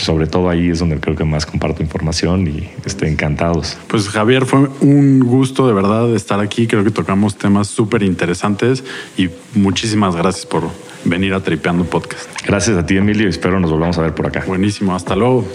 [0.00, 3.78] sobre todo ahí es donde creo que más comparto información y estoy encantados.
[3.88, 6.66] Pues Javier, fue un gusto de verdad estar aquí.
[6.66, 8.84] Creo que tocamos temas súper interesantes
[9.16, 10.64] y muchísimas gracias por
[11.04, 12.28] venir a Tripeando Podcast.
[12.46, 14.44] Gracias a ti, Emilio, y espero nos volvamos a ver por acá.
[14.46, 15.46] Buenísimo, hasta luego.